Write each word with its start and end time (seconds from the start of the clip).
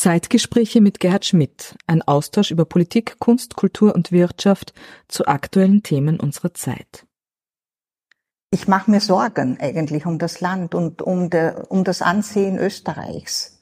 Zeitgespräche 0.00 0.80
mit 0.80 0.98
Gerhard 0.98 1.26
Schmidt, 1.26 1.76
ein 1.86 2.00
Austausch 2.00 2.50
über 2.50 2.64
Politik, 2.64 3.16
Kunst, 3.18 3.54
Kultur 3.54 3.94
und 3.94 4.12
Wirtschaft 4.12 4.72
zu 5.08 5.26
aktuellen 5.26 5.82
Themen 5.82 6.18
unserer 6.18 6.54
Zeit. 6.54 7.04
Ich 8.50 8.66
mache 8.66 8.90
mir 8.90 9.02
Sorgen 9.02 9.58
eigentlich 9.60 10.06
um 10.06 10.18
das 10.18 10.40
Land 10.40 10.74
und 10.74 11.02
um, 11.02 11.28
der, 11.28 11.70
um 11.70 11.84
das 11.84 12.00
Ansehen 12.00 12.56
Österreichs. 12.56 13.60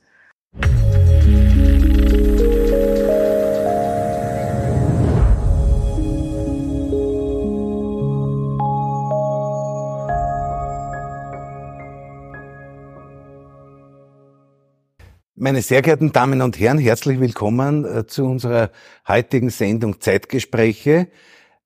Meine 15.40 15.62
sehr 15.62 15.82
geehrten 15.82 16.10
Damen 16.10 16.42
und 16.42 16.58
Herren, 16.58 16.78
herzlich 16.78 17.20
willkommen 17.20 17.84
äh, 17.84 18.08
zu 18.08 18.24
unserer 18.24 18.72
heutigen 19.06 19.50
Sendung 19.50 20.00
Zeitgespräche. 20.00 21.06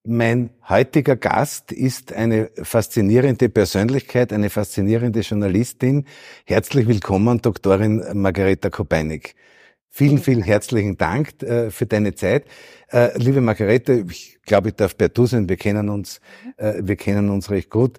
Mein 0.04 0.50
heutiger 0.68 1.16
Gast 1.16 1.72
ist 1.72 2.12
eine 2.12 2.50
faszinierende 2.62 3.48
Persönlichkeit, 3.48 4.30
eine 4.34 4.50
faszinierende 4.50 5.20
Journalistin. 5.20 6.04
Herzlich 6.44 6.86
willkommen, 6.86 7.40
Doktorin 7.40 8.04
Margareta 8.12 8.68
Kopeinig. 8.68 9.36
Vielen, 9.94 10.16
vielen 10.16 10.42
herzlichen 10.42 10.96
Dank 10.96 11.42
äh, 11.42 11.70
für 11.70 11.84
deine 11.84 12.14
Zeit. 12.14 12.46
Äh, 12.90 13.10
liebe 13.18 13.42
Margarete, 13.42 14.06
ich 14.08 14.38
glaube, 14.46 14.70
ich 14.70 14.74
darf 14.74 14.96
bei 14.96 15.08
du 15.08 15.26
sein, 15.26 15.50
wir 15.50 15.58
kennen 15.58 15.90
uns, 15.90 16.22
äh, 16.56 16.80
wir 16.80 16.96
kennen 16.96 17.28
uns 17.28 17.50
recht 17.50 17.68
gut. 17.68 17.98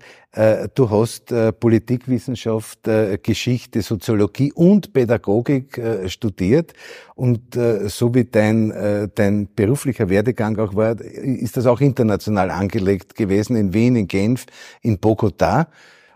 Du 0.73 0.89
hast 0.89 1.27
Politikwissenschaft, 1.59 2.89
Geschichte, 3.21 3.83
Soziologie 3.83 4.51
und 4.51 4.91
Pädagogik 4.91 5.79
studiert 6.07 6.73
und 7.13 7.53
so 7.53 8.15
wie 8.15 8.23
dein, 8.23 9.11
dein 9.13 9.47
beruflicher 9.55 10.09
Werdegang 10.09 10.57
auch 10.57 10.73
war, 10.73 10.99
ist 10.99 11.55
das 11.55 11.67
auch 11.67 11.81
international 11.81 12.49
angelegt 12.49 13.13
gewesen, 13.13 13.55
in 13.55 13.75
Wien, 13.75 13.95
in 13.95 14.07
Genf, 14.07 14.47
in 14.81 14.97
Bogotá. 14.97 15.67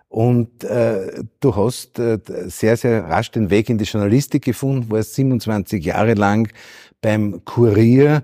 Und 0.09 0.63
äh, 0.63 1.23
du 1.39 1.55
hast 1.55 2.00
äh, 2.00 2.19
sehr, 2.45 2.77
sehr 2.77 3.03
rasch 3.05 3.31
den 3.31 3.50
Weg 3.50 3.69
in 3.69 3.77
die 3.77 3.86
Journalistik 3.86 4.45
gefunden, 4.45 4.89
warst 4.89 5.16
27 5.16 5.83
Jahre 5.83 6.14
lang 6.14 6.49
beim 7.02 7.44
Kurier. 7.44 8.23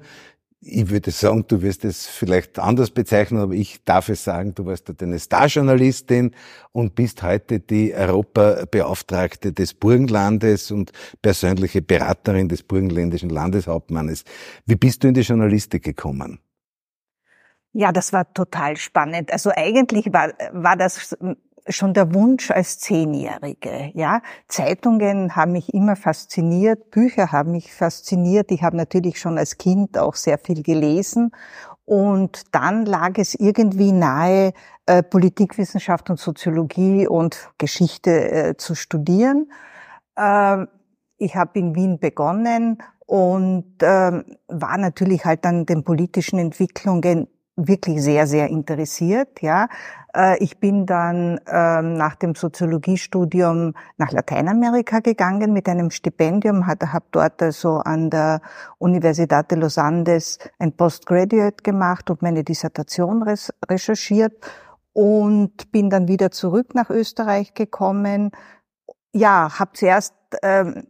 Ich 0.65 0.89
würde 0.89 1.11
sagen, 1.11 1.43
du 1.45 1.61
wirst 1.61 1.83
es 1.83 2.07
vielleicht 2.07 2.57
anders 2.57 2.89
bezeichnen, 2.89 3.41
aber 3.41 3.53
ich 3.53 3.83
darf 3.83 4.07
es 4.07 4.23
sagen, 4.23 4.55
du 4.55 4.65
warst 4.65 4.87
dort 4.87 5.03
eine 5.03 5.19
Starjournalistin 5.19 6.31
und 6.71 6.95
bist 6.95 7.21
heute 7.21 7.59
die 7.59 7.93
Europabeauftragte 7.93 9.51
des 9.51 9.73
Burgenlandes 9.73 10.71
und 10.71 10.93
persönliche 11.21 11.81
Beraterin 11.81 12.47
des 12.47 12.63
burgenländischen 12.63 13.29
Landeshauptmannes. 13.29 14.23
Wie 14.65 14.75
bist 14.75 15.03
du 15.03 15.09
in 15.09 15.15
die 15.15 15.21
Journalistik 15.21 15.83
gekommen? 15.83 16.39
Ja, 17.73 17.91
das 17.91 18.13
war 18.13 18.31
total 18.33 18.77
spannend. 18.77 19.31
Also 19.33 19.51
eigentlich 19.55 20.13
war, 20.13 20.29
war 20.51 20.77
das 20.77 21.17
schon 21.67 21.93
der 21.93 22.13
Wunsch 22.13 22.51
als 22.51 22.79
Zehnjährige, 22.79 23.91
ja. 23.93 24.21
Zeitungen 24.47 25.35
haben 25.35 25.53
mich 25.53 25.73
immer 25.73 25.95
fasziniert, 25.95 26.91
Bücher 26.91 27.31
haben 27.31 27.51
mich 27.51 27.73
fasziniert. 27.73 28.51
Ich 28.51 28.63
habe 28.63 28.77
natürlich 28.77 29.19
schon 29.19 29.37
als 29.37 29.57
Kind 29.57 29.97
auch 29.97 30.15
sehr 30.15 30.37
viel 30.37 30.61
gelesen. 30.61 31.31
Und 31.85 32.43
dann 32.53 32.85
lag 32.85 33.17
es 33.17 33.35
irgendwie 33.35 33.91
nahe, 33.91 34.53
äh, 34.85 35.03
Politikwissenschaft 35.03 36.09
und 36.09 36.19
Soziologie 36.19 37.07
und 37.07 37.49
Geschichte 37.57 38.31
äh, 38.31 38.57
zu 38.57 38.75
studieren. 38.75 39.51
Äh, 40.15 40.65
ich 41.17 41.35
habe 41.35 41.59
in 41.59 41.75
Wien 41.75 41.99
begonnen 41.99 42.81
und 43.05 43.81
äh, 43.81 44.23
war 44.47 44.77
natürlich 44.77 45.25
halt 45.25 45.45
an 45.45 45.65
den 45.65 45.83
politischen 45.83 46.39
Entwicklungen 46.39 47.27
wirklich 47.55 48.01
sehr, 48.01 48.25
sehr 48.27 48.49
interessiert, 48.49 49.41
ja. 49.41 49.67
Äh, 50.15 50.37
ich 50.43 50.59
bin 50.59 50.85
dann 50.85 51.39
ähm, 51.47 51.93
nach 51.93 52.15
dem 52.15 52.35
Soziologiestudium 52.35 53.73
nach 53.97 54.11
Lateinamerika 54.11 54.99
gegangen 54.99 55.53
mit 55.53 55.67
einem 55.67 55.91
Stipendium, 55.91 56.67
habe 56.67 57.05
dort 57.11 57.41
also 57.41 57.77
an 57.77 58.09
der 58.09 58.41
Universidad 58.79 59.51
de 59.51 59.59
los 59.59 59.77
Andes 59.77 60.39
ein 60.59 60.75
Postgraduate 60.75 61.63
gemacht 61.63 62.09
und 62.09 62.21
meine 62.21 62.43
Dissertation 62.43 63.23
recherchiert 63.69 64.33
und 64.93 65.71
bin 65.71 65.89
dann 65.89 66.07
wieder 66.07 66.31
zurück 66.31 66.75
nach 66.75 66.89
Österreich 66.89 67.53
gekommen. 67.53 68.31
Ja, 69.11 69.59
habe 69.59 69.71
zuerst 69.73 70.15
ähm, 70.41 70.87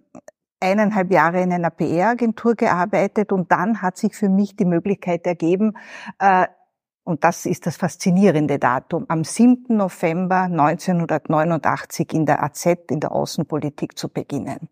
eineinhalb 0.63 1.11
Jahre 1.11 1.41
in 1.41 1.51
einer 1.51 1.69
PR-Agentur 1.69 2.55
gearbeitet 2.55 3.31
und 3.31 3.51
dann 3.51 3.81
hat 3.81 3.97
sich 3.97 4.15
für 4.15 4.29
mich 4.29 4.55
die 4.55 4.65
Möglichkeit 4.65 5.27
ergeben, 5.27 5.73
äh, 6.19 6.47
und 7.05 7.25
das 7.25 7.45
ist 7.45 7.67
das 7.67 7.75
faszinierende 7.75 8.59
Datum, 8.59 9.05
am 9.09 9.25
7. 9.25 9.75
November 9.75 10.43
1989 10.43 12.13
in 12.13 12.25
der 12.25 12.41
AZ, 12.41 12.65
in 12.89 13.01
der 13.01 13.11
Außenpolitik 13.11 13.97
zu 13.97 14.07
beginnen. 14.07 14.69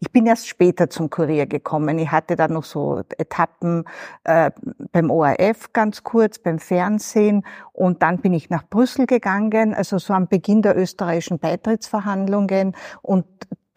Ich 0.00 0.12
bin 0.12 0.26
erst 0.26 0.46
später 0.46 0.90
zum 0.90 1.08
Kurier 1.08 1.46
gekommen. 1.46 1.98
Ich 1.98 2.10
hatte 2.10 2.36
da 2.36 2.48
noch 2.48 2.64
so 2.64 3.02
Etappen 3.16 3.84
äh, 4.24 4.50
beim 4.92 5.10
ORF 5.10 5.72
ganz 5.72 6.02
kurz, 6.02 6.38
beim 6.38 6.58
Fernsehen 6.58 7.44
und 7.72 8.02
dann 8.02 8.18
bin 8.18 8.34
ich 8.34 8.50
nach 8.50 8.68
Brüssel 8.68 9.06
gegangen, 9.06 9.72
also 9.72 9.96
so 9.96 10.12
am 10.12 10.28
Beginn 10.28 10.60
der 10.60 10.76
österreichischen 10.76 11.38
Beitrittsverhandlungen 11.38 12.76
und 13.00 13.24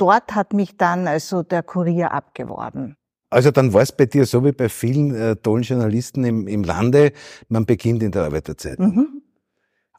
dort 0.04 0.36
hat 0.36 0.52
mich 0.52 0.76
dann 0.76 1.08
also 1.08 1.44
der 1.44 1.64
Kurier 1.64 2.12
abgeworben. 2.12 2.98
Also 3.30 3.52
dann 3.52 3.74
war 3.74 3.82
es 3.82 3.94
bei 3.94 4.06
dir 4.06 4.26
so 4.26 4.44
wie 4.44 4.52
bei 4.52 4.68
vielen 4.68 5.16
äh, 5.16 5.36
tollen 5.38 5.64
Journalisten 5.64 6.26
im, 6.26 6.48
im 6.48 6.64
Lande, 6.64 7.14
man 7.48 7.66
beginnt 7.66 8.04
in 8.04 8.12
der 8.12 8.24
Arbeiterzeit. 8.26 8.80
Mhm. 8.80 9.22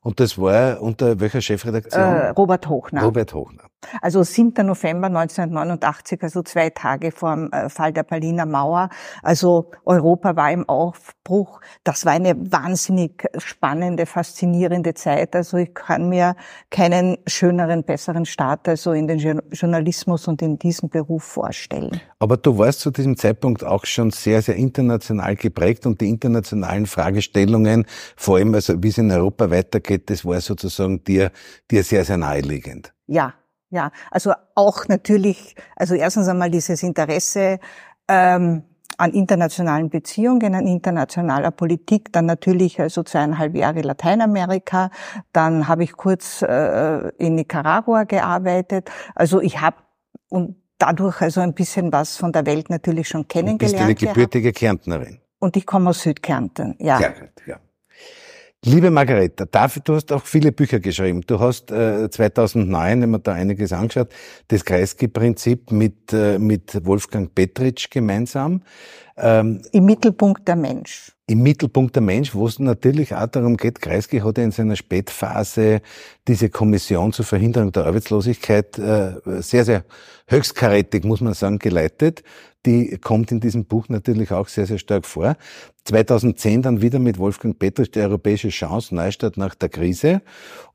Und 0.03 0.21
das 0.21 0.39
war 0.39 0.83
unter 0.83 1.19
welcher 1.21 1.41
Chefredaktion? 1.41 2.03
Äh, 2.03 2.29
Robert 2.29 2.69
Hochner. 2.69 3.03
Robert 3.03 3.33
Hochner. 3.33 3.65
Also 4.01 4.23
7. 4.23 4.67
November 4.67 5.07
1989, 5.09 6.23
also 6.23 6.43
zwei 6.43 6.71
Tage 6.71 7.13
vor 7.13 7.35
dem 7.35 7.53
äh, 7.53 7.69
Fall 7.69 7.93
der 7.93 8.03
Berliner 8.03 8.47
Mauer. 8.47 8.89
Also 9.23 9.71
Europa 9.85 10.37
war 10.37 10.51
im 10.51 10.69
Aufbruch. 10.69 11.61
Das 11.85 12.05
war 12.05 12.13
eine 12.13 12.35
wahnsinnig 12.37 13.25
spannende, 13.39 14.07
faszinierende 14.07 14.95
Zeit. 14.95 15.35
Also 15.35 15.57
ich 15.59 15.75
kann 15.75 16.09
mir 16.09 16.37
keinen 16.71 17.19
schöneren, 17.27 17.85
besseren 17.85 18.27
Start 18.27 18.69
also 18.69 18.93
in 18.93 19.07
den 19.07 19.43
Journalismus 19.53 20.29
und 20.29 20.43
in 20.43 20.59
diesen 20.59 20.89
Beruf 20.89 21.25
vorstellen. 21.25 22.01
Aber 22.19 22.37
du 22.37 22.57
warst 22.59 22.81
zu 22.81 22.91
diesem 22.91 23.17
Zeitpunkt 23.17 23.65
auch 23.65 23.85
schon 23.85 24.11
sehr, 24.11 24.43
sehr 24.43 24.57
international 24.57 25.37
geprägt 25.37 25.87
und 25.87 26.01
die 26.01 26.09
internationalen 26.09 26.87
Fragestellungen, 26.87 27.87
vor 28.17 28.37
allem 28.37 28.55
also 28.55 28.83
wie 28.83 28.89
es 28.89 28.99
in 28.99 29.11
Europa 29.11 29.51
weitergeht, 29.51 30.11
das 30.11 30.25
war 30.25 30.41
sozusagen 30.41 31.05
dir, 31.05 31.31
dir 31.71 31.83
sehr, 31.83 32.05
sehr 32.05 32.17
naheliegend. 32.17 32.93
Ja, 33.07 33.35
ja. 33.75 33.91
Also 34.11 34.33
auch 34.55 34.89
natürlich, 34.89 35.57
also 35.77 35.95
erstens 35.95 36.29
einmal 36.29 36.51
dieses 36.51 36.83
Interesse, 36.83 37.59
ähm, 38.09 38.63
an 38.97 39.13
internationalen 39.13 39.91
Beziehungen, 39.91 40.55
an 40.55 40.69
internationaler 40.69 41.51
Politik, 41.51 42.13
dann 42.13 42.27
natürlich 42.27 42.81
also 42.81 43.03
zweieinhalb 43.03 43.57
Jahre 43.57 43.81
Lateinamerika, 43.81 44.91
dann 45.33 45.67
habe 45.67 45.83
ich 45.83 45.93
kurz 45.93 46.43
äh, 46.43 47.09
in 47.19 47.35
Nicaragua 47.35 48.05
gearbeitet. 48.05 48.89
Also 49.17 49.41
ich 49.41 49.61
habe 49.61 49.79
und 50.29 50.57
dadurch 50.79 51.21
also 51.21 51.41
ein 51.41 51.55
bisschen 51.55 51.93
was 51.93 52.17
von 52.17 52.33
der 52.33 52.47
Welt 52.47 52.71
natürlich 52.71 53.09
schon 53.09 53.27
kennengelernt. 53.27 53.59
bist 53.59 53.75
du 53.75 53.85
eine 53.85 53.95
gebürtige 53.95 54.53
Kärntnerin? 54.53 55.19
Und 55.41 55.57
ich 55.57 55.67
komme 55.67 55.91
aus 55.91 56.03
Südkärnten, 56.03 56.77
ja. 56.79 56.99
Gut, 56.99 57.47
ja. 57.47 57.57
Liebe 58.67 58.91
Margareta, 58.91 59.45
dafür, 59.45 59.83
du 59.85 59.95
hast 59.95 60.11
auch 60.11 60.25
viele 60.25 60.51
Bücher 60.51 60.81
geschrieben. 60.81 61.21
Du 61.27 61.39
hast 61.39 61.71
äh, 61.71 62.09
2009, 62.09 63.03
wenn 63.03 63.11
man 63.11 63.23
da 63.23 63.35
einiges 63.35 63.75
angeschaut, 63.75 64.09
das 64.49 64.65
Kreisky-Prinzip 64.65 65.71
mit, 65.71 66.15
äh, 66.15 66.39
mit 66.39 66.87
Wolfgang 66.87 67.35
Petritsch 67.35 67.91
gemeinsam. 67.91 68.63
Ähm, 69.19 69.61
Im 69.73 69.85
Mittelpunkt 69.85 70.49
der 70.49 70.57
Mensch. 70.57 71.14
Im 71.27 71.43
Mittelpunkt 71.43 71.95
der 71.97 72.03
Mensch, 72.03 72.35
wo 72.35 72.47
es 72.47 72.59
natürlich 72.59 73.15
auch 73.15 73.27
darum 73.27 73.57
geht, 73.57 73.81
Kreisky 73.81 74.21
hat 74.21 74.37
ja 74.37 74.45
in 74.45 74.51
seiner 74.51 74.77
Spätphase 74.77 75.81
diese 76.29 76.51
Kommission 76.51 77.13
zur 77.15 77.25
Verhinderung 77.25 77.73
der 77.73 77.87
Arbeitslosigkeit 77.87 78.79
äh, 78.79 79.15
sehr, 79.41 79.65
sehr 79.65 79.85
höchstkarätig, 80.27 81.05
muss 81.05 81.23
man 81.23 81.33
sagen, 81.33 81.59
geleitet 81.59 82.23
die 82.67 82.97
kommt 82.99 83.31
in 83.31 83.41
diesem 83.41 83.67
Buch 83.67 83.89
natürlich 83.89 84.33
auch 84.33 84.49
sehr, 84.49 84.67
sehr 84.67 84.79
stark 84.79 85.07
vor. 85.07 85.37
2010 85.85 86.63
dann 86.63 86.83
wieder 86.83 86.99
mit 86.99 87.19
Wolfgang 87.19 87.59
Petrus 87.59 87.91
die 87.91 88.01
europäische 88.01 88.49
Chance, 88.49 88.95
Neustadt 88.95 89.37
nach 89.37 89.55
der 89.55 89.69
Krise. 89.69 90.23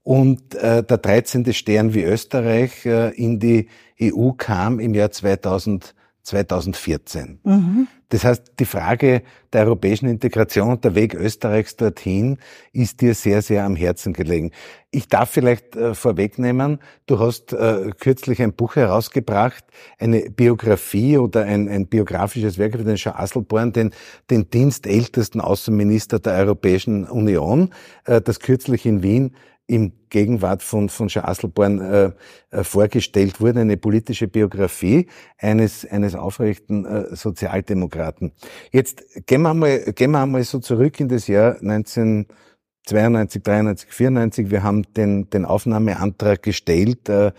Und 0.04 0.56
äh, 0.56 0.84
der 0.84 0.98
13. 0.98 1.51
Stern 1.54 1.94
wie 1.94 2.04
Österreich 2.04 2.86
äh, 2.86 3.10
in 3.16 3.40
die 3.40 3.68
EU 4.01 4.31
kam 4.31 4.80
im 4.80 4.94
Jahr 4.94 5.12
2012. 5.12 5.96
2014. 6.29 7.39
Mhm. 7.43 7.87
Das 8.09 8.23
heißt, 8.23 8.53
die 8.59 8.65
Frage 8.65 9.21
der 9.53 9.65
europäischen 9.65 10.07
Integration 10.09 10.71
und 10.71 10.83
der 10.83 10.95
Weg 10.95 11.13
Österreichs 11.13 11.75
dorthin 11.75 12.37
ist 12.73 13.01
dir 13.01 13.13
sehr, 13.13 13.41
sehr 13.41 13.65
am 13.65 13.75
Herzen 13.75 14.13
gelegen. 14.13 14.51
Ich 14.89 15.07
darf 15.07 15.29
vielleicht 15.29 15.75
äh, 15.75 15.93
vorwegnehmen, 15.93 16.79
du 17.05 17.19
hast 17.19 17.53
äh, 17.53 17.91
kürzlich 17.99 18.41
ein 18.41 18.53
Buch 18.53 18.75
herausgebracht, 18.75 19.63
eine 19.99 20.31
Biografie 20.31 21.19
oder 21.19 21.43
ein, 21.43 21.69
ein 21.69 21.85
biografisches 21.87 22.57
Werk 22.57 22.73
über 22.73 22.83
den 22.83 22.95
Jean 22.95 23.15
Asselborn, 23.15 23.73
den, 23.73 23.91
den 24.31 24.49
dienstältesten 24.49 25.41
Außenminister 25.41 26.19
der 26.19 26.33
Europäischen 26.33 27.05
Union, 27.05 27.71
äh, 28.05 28.21
das 28.21 28.39
kürzlich 28.39 28.87
in 28.87 29.03
Wien 29.03 29.35
im 29.69 29.94
Gegenwart 30.10 30.63
von, 30.63 30.89
von 30.89 31.07
Jean 31.07 31.25
Asselborn 31.25 31.80
äh, 31.80 32.12
äh, 32.50 32.63
vorgestellt 32.63 33.39
wurde, 33.39 33.62
eine 33.62 33.77
politische 33.77 34.27
Biografie 34.27 35.07
eines, 35.38 35.86
eines 35.86 36.16
aufrechten 36.16 36.86
äh, 36.86 37.16
Sozialdemokraten. 37.16 38.31
Jetzt 38.71 39.04
gehen 39.27 39.44
wir, 39.44 39.51
einmal, 39.51 39.80
gehen 39.94 40.12
wir 40.12 40.24
einmal 40.24 40.44
so 40.44 40.57
zurück 40.60 41.00
in 41.00 41.07
das 41.07 41.27
Jahr 41.27 41.57
1992, 41.62 43.44
93, 43.44 43.94
94. 43.94 44.50
Wir 44.50 44.63
haben 44.63 44.92
den, 44.94 45.30
den 45.30 45.45
Aufnahmeantrag 45.45 46.42
gestellt 46.42 47.07
äh, 47.07 47.31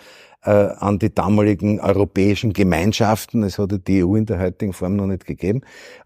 äh, 0.42 0.50
an 0.50 1.00
die 1.00 1.12
damaligen 1.12 1.80
europäischen 1.80 2.52
Gemeinschaften. 2.52 3.42
Es 3.42 3.58
hatte 3.58 3.80
die 3.80 4.04
EU 4.04 4.14
in 4.14 4.26
der 4.26 4.38
heutigen 4.38 4.72
Form 4.72 4.94
noch 4.94 5.06
nicht 5.06 5.26
gegeben. 5.26 5.62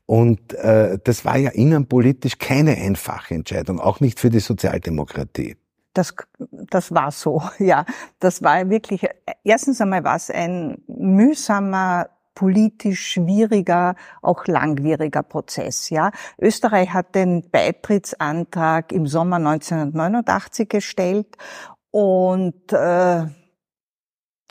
Und 0.06 0.54
äh, 0.54 0.98
das 1.04 1.26
war 1.26 1.36
ja 1.36 1.50
innenpolitisch 1.50 2.38
keine 2.38 2.76
einfache 2.76 3.34
Entscheidung, 3.34 3.78
auch 3.78 4.00
nicht 4.00 4.20
für 4.20 4.30
die 4.30 4.40
Sozialdemokratie. 4.40 5.56
Das, 5.94 6.14
das 6.38 6.92
war 6.94 7.10
so, 7.10 7.42
ja. 7.58 7.86
Das 8.18 8.42
war 8.42 8.68
wirklich, 8.68 9.06
erstens 9.42 9.80
einmal 9.80 10.04
war 10.04 10.16
es 10.16 10.30
ein 10.30 10.82
mühsamer, 10.86 12.10
politisch 12.34 13.12
schwieriger, 13.12 13.94
auch 14.20 14.46
langwieriger 14.46 15.22
Prozess, 15.22 15.88
ja. 15.90 16.10
Österreich 16.38 16.92
hat 16.92 17.14
den 17.14 17.48
Beitrittsantrag 17.48 18.90
im 18.90 19.06
Sommer 19.06 19.36
1989 19.36 20.68
gestellt 20.68 21.36
und, 21.92 22.72
äh, 22.72 23.26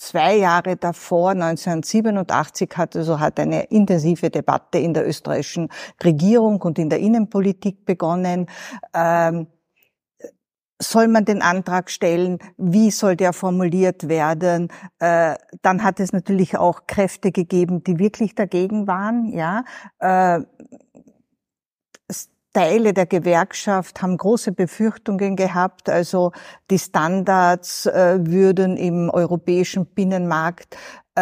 zwei 0.04 0.36
Jahre 0.36 0.75
davor, 0.75 1.31
1987, 1.31 2.69
hat 2.75 2.95
also 2.95 3.19
hat 3.19 3.40
eine 3.40 3.63
intensive 3.66 4.30
Debatte 4.30 4.78
in 4.78 4.94
der 4.94 5.07
österreichischen 5.07 5.69
Regierung 6.04 6.62
und 6.62 6.78
in 6.78 6.90
der 6.90 7.00
Innenpolitik 7.00 7.86
begonnen. 7.86 8.48
Ähm, 8.94 9.48
soll 10.83 11.07
man 11.07 11.25
den 11.25 11.41
Antrag 11.41 11.89
stellen? 11.89 12.39
Wie 12.57 12.91
soll 12.91 13.15
der 13.15 13.33
formuliert 13.33 14.07
werden? 14.07 14.69
Äh, 15.00 15.35
dann 15.62 15.83
hat 15.83 16.00
es 16.00 16.13
natürlich 16.13 16.57
auch 16.57 16.88
Kräfte 16.88 17.31
gegeben, 17.31 17.83
die 17.83 18.00
wirklich 18.00 18.35
dagegen 18.35 18.88
waren. 18.88 19.31
Ja, 19.33 19.63
äh, 20.00 20.41
Teile 22.56 22.94
der 22.94 23.07
Gewerkschaft 23.07 24.03
haben 24.03 24.15
große 24.15 24.51
Befürchtungen 24.51 25.35
gehabt. 25.35 25.89
Also 25.89 26.33
die 26.69 26.77
Standards 26.77 27.88
äh, 27.88 28.19
würden 28.19 28.77
im 28.77 29.09
europäischen 29.09 29.88
Binnenmarkt 29.88 30.77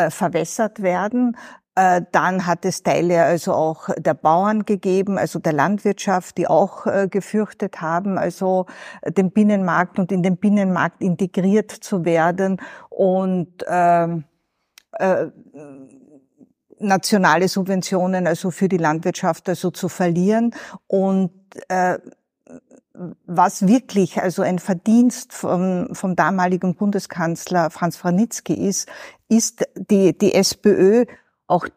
verwässert 0.09 0.81
werden. 0.81 1.35
Äh, 1.75 2.01
dann 2.11 2.45
hat 2.45 2.65
es 2.65 2.83
Teile 2.83 3.23
also 3.23 3.53
auch 3.53 3.89
der 3.97 4.13
Bauern 4.13 4.65
gegeben, 4.65 5.17
also 5.17 5.39
der 5.39 5.53
Landwirtschaft, 5.53 6.37
die 6.37 6.47
auch 6.47 6.85
äh, 6.85 7.07
gefürchtet 7.09 7.79
haben, 7.79 8.17
also 8.17 8.65
den 9.07 9.31
Binnenmarkt 9.31 9.97
und 9.97 10.11
in 10.11 10.21
den 10.21 10.35
Binnenmarkt 10.35 11.01
integriert 11.01 11.71
zu 11.71 12.03
werden 12.03 12.61
und 12.89 13.63
äh, 13.67 14.03
äh, 14.03 15.31
nationale 16.79 17.47
Subventionen 17.47 18.27
also 18.27 18.51
für 18.51 18.67
die 18.67 18.77
Landwirtschaft 18.77 19.47
also 19.47 19.71
zu 19.71 19.87
verlieren. 19.87 20.53
Und 20.87 21.31
äh, 21.69 21.99
was 23.25 23.65
wirklich 23.65 24.21
also 24.21 24.41
ein 24.41 24.59
Verdienst 24.59 25.31
vom, 25.31 25.95
vom 25.95 26.17
damaligen 26.17 26.75
Bundeskanzler 26.75 27.69
Franz 27.69 27.95
Franitzky 27.95 28.53
ist, 28.53 28.89
ist 29.29 29.65
die, 29.75 30.17
die 30.17 30.33
SPÖ 30.33 31.05
auch 31.51 31.67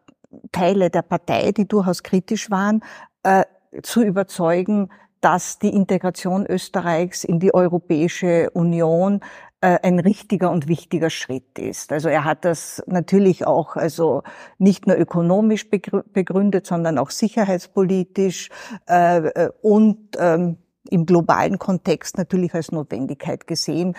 Teile 0.53 0.91
der 0.91 1.03
Partei, 1.03 1.53
die 1.53 1.69
durchaus 1.69 2.03
kritisch 2.03 2.50
waren, 2.50 2.82
äh, 3.23 3.44
zu 3.82 4.03
überzeugen, 4.03 4.91
dass 5.21 5.59
die 5.59 5.71
Integration 5.71 6.47
Österreichs 6.47 7.25
in 7.25 7.41
die 7.41 7.55
Europäische 7.55 8.50
Union 8.50 9.21
äh, 9.62 9.79
ein 9.82 9.99
richtiger 9.99 10.50
und 10.50 10.69
wichtiger 10.69 11.09
Schritt 11.09 11.59
ist. 11.59 11.93
Also 11.93 12.11
er 12.11 12.25
hat 12.25 12.44
das 12.44 12.82
natürlich 12.87 13.47
auch 13.47 13.76
also 13.76 14.23
nicht 14.59 14.87
nur 14.87 14.97
ökonomisch 14.99 15.71
begründet, 15.71 16.67
sondern 16.67 16.99
auch 16.99 17.11
sicherheitspolitisch 17.11 18.50
äh, 18.87 19.49
und 19.62 19.99
ähm, 20.19 20.59
im 20.91 21.06
globalen 21.06 21.59
Kontext 21.59 22.19
natürlich 22.19 22.53
als 22.53 22.70
Notwendigkeit 22.70 23.47
gesehen. 23.47 23.97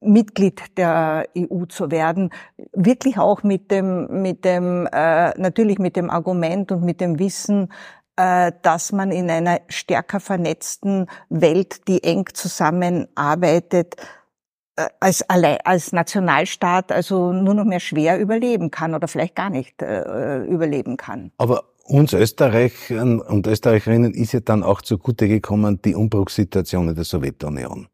Mitglied 0.00 0.76
der 0.78 1.26
EU 1.36 1.64
zu 1.66 1.90
werden, 1.90 2.30
wirklich 2.72 3.18
auch 3.18 3.42
mit 3.42 3.70
dem, 3.70 4.22
mit 4.22 4.44
dem, 4.44 4.86
äh, 4.92 5.38
natürlich 5.38 5.78
mit 5.78 5.96
dem 5.96 6.10
Argument 6.10 6.72
und 6.72 6.82
mit 6.82 7.00
dem 7.00 7.18
Wissen, 7.18 7.68
äh, 8.16 8.52
dass 8.62 8.92
man 8.92 9.12
in 9.12 9.30
einer 9.30 9.60
stärker 9.68 10.20
vernetzten 10.20 11.06
Welt, 11.28 11.86
die 11.88 12.02
eng 12.02 12.26
zusammenarbeitet, 12.32 13.96
äh, 14.76 14.88
als, 15.00 15.24
als 15.28 15.92
Nationalstaat 15.92 16.92
also 16.92 17.32
nur 17.32 17.54
noch 17.54 17.64
mehr 17.64 17.80
schwer 17.80 18.18
überleben 18.18 18.70
kann 18.70 18.94
oder 18.94 19.08
vielleicht 19.08 19.36
gar 19.36 19.50
nicht 19.50 19.82
äh, 19.82 20.44
überleben 20.44 20.96
kann. 20.96 21.32
Aber 21.38 21.64
uns 21.84 22.12
Österreichern 22.12 23.20
und 23.20 23.46
Österreicherinnen 23.46 24.14
ist 24.14 24.32
ja 24.32 24.40
dann 24.40 24.62
auch 24.62 24.80
zugute 24.82 25.28
gekommen 25.28 25.80
die 25.82 25.94
Umbruchssituation 25.94 26.88
in 26.88 26.94
der 26.94 27.04
Sowjetunion. 27.04 27.88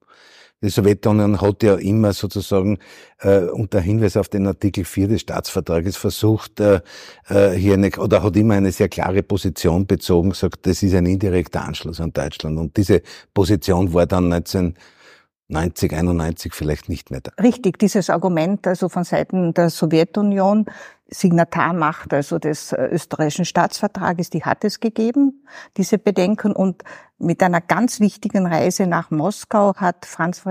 Die 0.63 0.71
Sowjetunion 0.71 1.41
hat 1.43 1.63
ja 1.63 1.75
immer 1.75 2.15
sozusagen 2.15 2.79
äh, 3.21 3.41
unter 3.41 3.79
Hinweis 3.79 4.17
auf 4.17 4.29
den 4.29 4.47
Artikel 4.47 4.85
4 4.85 5.09
des 5.09 5.21
Staatsvertrages 5.21 5.99
versucht, 5.99 6.61
äh, 6.61 6.81
äh, 7.29 7.51
hier 7.51 7.75
eine, 7.75 7.91
oder 7.99 8.23
hat 8.23 8.37
immer 8.37 8.55
eine 8.55 8.73
sehr 8.73 8.89
klare 8.89 9.23
Position 9.23 9.87
bezogen, 9.87 10.33
sagt, 10.33 10.67
das 10.67 10.83
ist 10.83 10.95
ein 10.95 11.05
indirekter 11.05 11.63
Anschluss 11.63 12.01
an 12.01 12.15
Deutschland. 12.15 12.59
Und 12.59 12.77
diese 12.79 13.03
Position 13.35 13.93
war 13.93 14.07
dann 14.07 14.33
1990, 14.33 15.93
91 15.93 16.55
vielleicht 16.55 16.89
nicht 16.89 17.11
mehr 17.11 17.21
da. 17.21 17.33
Richtig, 17.43 17.79
dieses 17.79 18.09
Argument 18.09 18.67
also 18.67 18.89
von 18.89 19.05
Seiten 19.05 19.53
der 19.53 19.69
Sowjetunion 19.69 20.65
Signatarmacht, 21.09 22.13
also 22.13 22.39
des 22.39 22.73
äh, 22.73 22.87
österreichischen 22.87 23.45
Staatsvertrages, 23.45 24.31
die 24.31 24.45
hat 24.45 24.65
es 24.65 24.81
gegeben, 24.81 25.47
diese 25.77 25.99
Bedenken. 25.99 26.53
Und 26.53 26.83
mit 27.19 27.43
einer 27.43 27.61
ganz 27.61 28.01
wichtigen 28.01 28.47
Reise 28.47 28.87
nach 28.87 29.11
Moskau 29.11 29.75
hat 29.77 30.05
Franz 30.05 30.43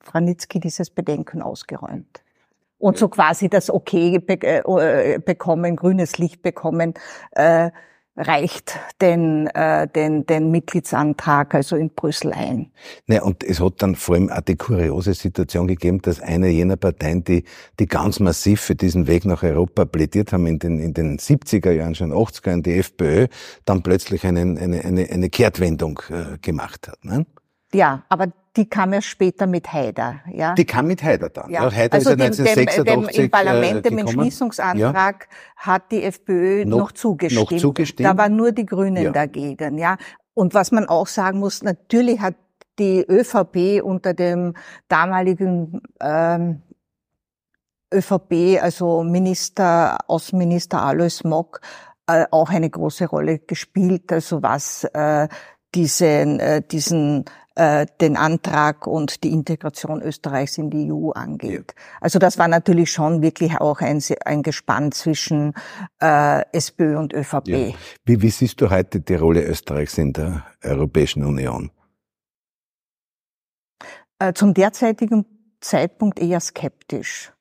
Franitzky 0.00 0.60
dieses 0.60 0.90
Bedenken 0.90 1.42
ausgeräumt. 1.42 2.22
Und 2.78 2.98
so 2.98 3.08
quasi 3.08 3.48
das 3.48 3.70
Okay 3.70 4.16
äh, 4.16 5.18
bekommen, 5.18 5.76
grünes 5.76 6.18
Licht 6.18 6.42
bekommen, 6.42 6.94
äh, 7.32 7.70
reicht 8.16 8.78
den, 9.00 9.46
äh, 9.48 9.86
den, 9.88 10.26
den 10.26 10.50
Mitgliedsantrag 10.50 11.54
also 11.54 11.76
in 11.76 11.90
Brüssel 11.90 12.32
ein. 12.32 12.72
Ja, 13.06 13.22
und 13.22 13.44
es 13.44 13.60
hat 13.60 13.82
dann 13.82 13.94
vor 13.94 14.14
allem 14.14 14.30
auch 14.30 14.40
die 14.40 14.56
kuriose 14.56 15.14
Situation 15.14 15.66
gegeben, 15.66 16.00
dass 16.02 16.20
eine 16.20 16.48
jener 16.48 16.76
Parteien, 16.76 17.24
die, 17.24 17.44
die 17.78 17.86
ganz 17.86 18.18
massiv 18.20 18.60
für 18.60 18.74
diesen 18.74 19.06
Weg 19.06 19.24
nach 19.24 19.42
Europa 19.42 19.84
plädiert 19.84 20.32
haben 20.32 20.46
in 20.46 20.58
den, 20.58 20.78
in 20.78 20.94
den 20.94 21.18
70er 21.18 21.72
Jahren, 21.72 21.94
schon 21.94 22.12
80er 22.12 22.48
Jahren, 22.48 22.62
die 22.62 22.78
FPÖ, 22.78 23.26
dann 23.64 23.82
plötzlich 23.82 24.26
einen, 24.26 24.58
eine, 24.58 24.84
eine, 24.84 25.08
eine 25.10 25.28
Kehrtwendung 25.28 26.00
äh, 26.08 26.38
gemacht 26.38 26.88
hat. 26.88 27.04
Ne? 27.04 27.26
Ja, 27.76 28.02
aber 28.08 28.28
die 28.56 28.68
kam 28.68 28.92
ja 28.92 29.02
später 29.02 29.46
mit 29.46 29.72
Haider. 29.72 30.20
Ja? 30.32 30.54
Die 30.54 30.64
kam 30.64 30.86
mit 30.86 31.02
Haider 31.02 31.28
dann. 31.28 31.50
Ja. 31.50 31.70
Haider 31.70 31.94
also 31.94 32.10
ist 32.10 32.18
ja 32.18 32.24
1986 32.24 32.84
dem, 32.84 33.24
im 33.24 33.30
Parlament, 33.30 33.84
dem 33.84 33.98
Entschließungsantrag 33.98 35.28
ja. 35.30 35.36
hat 35.56 35.92
die 35.92 36.02
FPÖ 36.02 36.64
noch, 36.64 36.78
noch, 36.78 36.92
zugestimmt. 36.92 37.50
noch, 37.50 37.58
zugestimmt. 37.58 38.08
Da 38.08 38.16
waren 38.16 38.34
nur 38.34 38.52
die 38.52 38.64
Grünen 38.64 39.04
ja. 39.04 39.10
dagegen. 39.12 39.78
Ja. 39.78 39.98
Und 40.34 40.54
was 40.54 40.72
man 40.72 40.86
auch 40.86 41.06
sagen 41.06 41.38
muss, 41.38 41.62
natürlich 41.62 42.20
hat 42.20 42.34
die 42.78 43.04
ÖVP 43.06 43.82
unter 43.82 44.14
dem 44.14 44.54
damaligen 44.88 45.80
ähm, 46.00 46.62
ÖVP, 47.92 48.60
also 48.60 49.02
Minister, 49.02 49.98
Außenminister 50.08 50.82
Alois 50.82 51.22
Mock, 51.24 51.60
äh, 52.06 52.26
auch 52.30 52.50
eine 52.50 52.68
große 52.68 53.06
Rolle 53.06 53.38
gespielt, 53.38 54.12
also 54.12 54.42
was 54.42 54.84
äh, 54.84 55.28
diesen, 55.74 56.40
äh, 56.40 56.62
diesen 56.62 57.24
äh, 57.56 57.86
den 58.00 58.16
Antrag 58.16 58.86
und 58.86 59.24
die 59.24 59.32
Integration 59.32 60.02
Österreichs 60.02 60.58
in 60.58 60.70
die 60.70 60.92
EU 60.92 61.10
angeht. 61.10 61.74
Ja. 61.76 61.82
Also 62.00 62.18
das 62.18 62.38
war 62.38 62.48
natürlich 62.48 62.92
schon 62.92 63.22
wirklich 63.22 63.58
auch 63.60 63.80
ein, 63.80 64.02
ein 64.24 64.42
Gespann 64.42 64.92
zwischen 64.92 65.54
äh, 66.00 66.42
SPÖ 66.52 66.98
und 66.98 67.12
ÖVP. 67.12 67.48
Ja. 67.48 67.74
Wie, 68.04 68.22
wie 68.22 68.30
siehst 68.30 68.60
du 68.60 68.70
heute 68.70 69.00
die 69.00 69.14
Rolle 69.14 69.42
Österreichs 69.42 69.98
in 69.98 70.12
der 70.12 70.44
Europäischen 70.62 71.24
Union? 71.24 71.70
Äh, 74.18 74.32
zum 74.34 74.54
derzeitigen 74.54 75.24
Zeitpunkt 75.60 76.18
eher 76.18 76.40
skeptisch. 76.40 77.32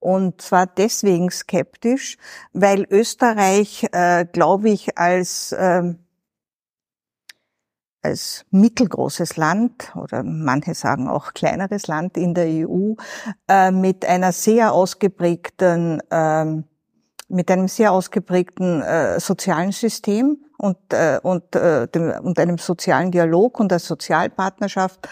Und 0.00 0.40
zwar 0.40 0.66
deswegen 0.66 1.30
skeptisch, 1.30 2.16
weil 2.52 2.86
Österreich, 2.90 3.86
äh, 3.92 4.24
glaube 4.24 4.70
ich, 4.70 4.96
als 4.96 5.52
äh, 5.52 5.94
als 8.02 8.44
mittelgroßes 8.50 9.36
Land 9.36 9.94
oder 9.94 10.22
manche 10.22 10.74
sagen 10.74 11.08
auch 11.08 11.34
kleineres 11.34 11.86
Land 11.86 12.16
in 12.16 12.34
der 12.34 12.46
EU 12.46 12.94
äh, 13.48 13.70
mit 13.70 14.04
einer 14.04 14.32
sehr 14.32 14.72
ausgeprägten 14.72 16.00
äh, 16.10 16.62
mit 17.28 17.48
einem 17.50 17.68
sehr 17.68 17.92
ausgeprägten 17.92 18.82
äh, 18.82 19.20
sozialen 19.20 19.70
System 19.72 20.44
und 20.58 20.78
äh, 20.92 21.20
und 21.22 21.54
äh, 21.54 21.86
dem, 21.88 22.10
und 22.22 22.38
einem 22.38 22.58
sozialen 22.58 23.12
Dialog 23.12 23.60
und 23.60 23.70
der 23.70 23.78
Sozialpartnerschaft 23.78 25.08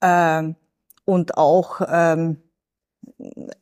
äh, 0.00 0.42
und 1.04 1.36
auch 1.38 1.80
ähm, 1.88 2.42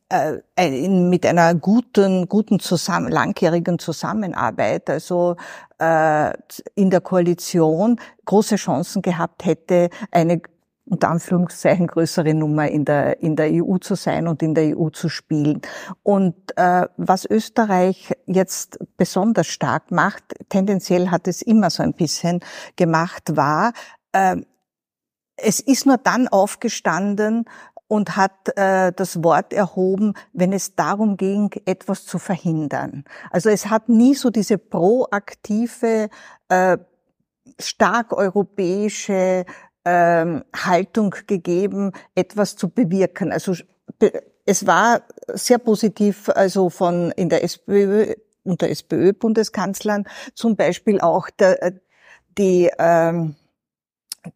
äh, 0.08 0.88
mit 0.88 1.24
einer 1.26 1.54
guten, 1.54 2.28
guten 2.28 2.60
zusammen, 2.60 3.10
langjährigen 3.10 3.78
Zusammenarbeit, 3.78 4.90
also 4.90 5.36
äh, 5.78 6.32
in 6.74 6.90
der 6.90 7.00
Koalition 7.00 8.00
große 8.24 8.56
Chancen 8.56 9.02
gehabt 9.02 9.44
hätte, 9.44 9.90
eine 10.10 10.42
unter 10.90 11.08
Anführungszeichen 11.08 11.86
größere 11.86 12.34
Nummer 12.34 12.68
in 12.68 12.84
der, 12.84 13.22
in 13.22 13.36
der 13.36 13.50
EU 13.52 13.78
zu 13.78 13.94
sein 13.94 14.26
und 14.26 14.42
in 14.42 14.54
der 14.54 14.76
EU 14.76 14.90
zu 14.90 15.08
spielen. 15.08 15.62
Und 16.02 16.34
äh, 16.56 16.88
was 16.96 17.24
Österreich 17.24 18.12
jetzt 18.26 18.78
besonders 18.96 19.46
stark 19.46 19.92
macht, 19.92 20.24
tendenziell 20.48 21.10
hat 21.10 21.28
es 21.28 21.42
immer 21.42 21.70
so 21.70 21.84
ein 21.84 21.94
bisschen 21.94 22.40
gemacht, 22.74 23.36
war, 23.36 23.72
äh, 24.12 24.36
es 25.42 25.60
ist 25.60 25.86
nur 25.86 25.96
dann 25.96 26.28
aufgestanden, 26.28 27.44
und 27.90 28.16
hat 28.16 28.56
äh, 28.56 28.92
das 28.92 29.24
Wort 29.24 29.52
erhoben, 29.52 30.14
wenn 30.32 30.52
es 30.52 30.76
darum 30.76 31.16
ging, 31.16 31.50
etwas 31.64 32.06
zu 32.06 32.20
verhindern. 32.20 33.02
Also 33.32 33.50
es 33.50 33.66
hat 33.66 33.88
nie 33.88 34.14
so 34.14 34.30
diese 34.30 34.58
proaktive, 34.58 36.08
äh, 36.48 36.78
stark 37.58 38.12
europäische 38.12 39.44
äh, 39.82 40.40
Haltung 40.54 41.16
gegeben, 41.26 41.90
etwas 42.14 42.54
zu 42.54 42.68
bewirken. 42.68 43.32
Also 43.32 43.54
es 44.46 44.66
war 44.68 45.02
sehr 45.26 45.58
positiv, 45.58 46.28
also 46.28 46.70
von 46.70 47.10
in 47.16 47.28
der 47.28 47.42
SPÖ 47.42 48.14
unter 48.44 48.68
SPÖ-Bundeskanzlern 48.68 50.06
zum 50.34 50.54
Beispiel 50.54 51.00
auch 51.00 51.28
der, 51.28 51.74
die 52.38 52.70
ähm, 52.78 53.34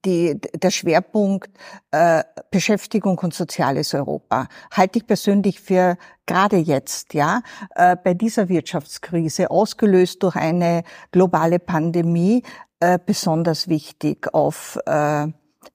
die, 0.04 0.40
der 0.40 0.70
Schwerpunkt 0.70 1.50
äh, 1.90 2.24
Beschäftigung 2.50 3.18
und 3.18 3.34
soziales 3.34 3.94
Europa 3.94 4.48
halte 4.70 4.98
ich 4.98 5.06
persönlich 5.06 5.60
für 5.60 5.96
gerade 6.26 6.56
jetzt, 6.56 7.14
ja, 7.14 7.42
äh, 7.74 7.96
bei 7.96 8.14
dieser 8.14 8.48
Wirtschaftskrise, 8.48 9.50
ausgelöst 9.50 10.22
durch 10.22 10.36
eine 10.36 10.84
globale 11.12 11.58
Pandemie, 11.58 12.42
äh, 12.80 12.98
besonders 13.04 13.68
wichtig, 13.68 14.32
auf 14.32 14.78
äh, 14.86 15.26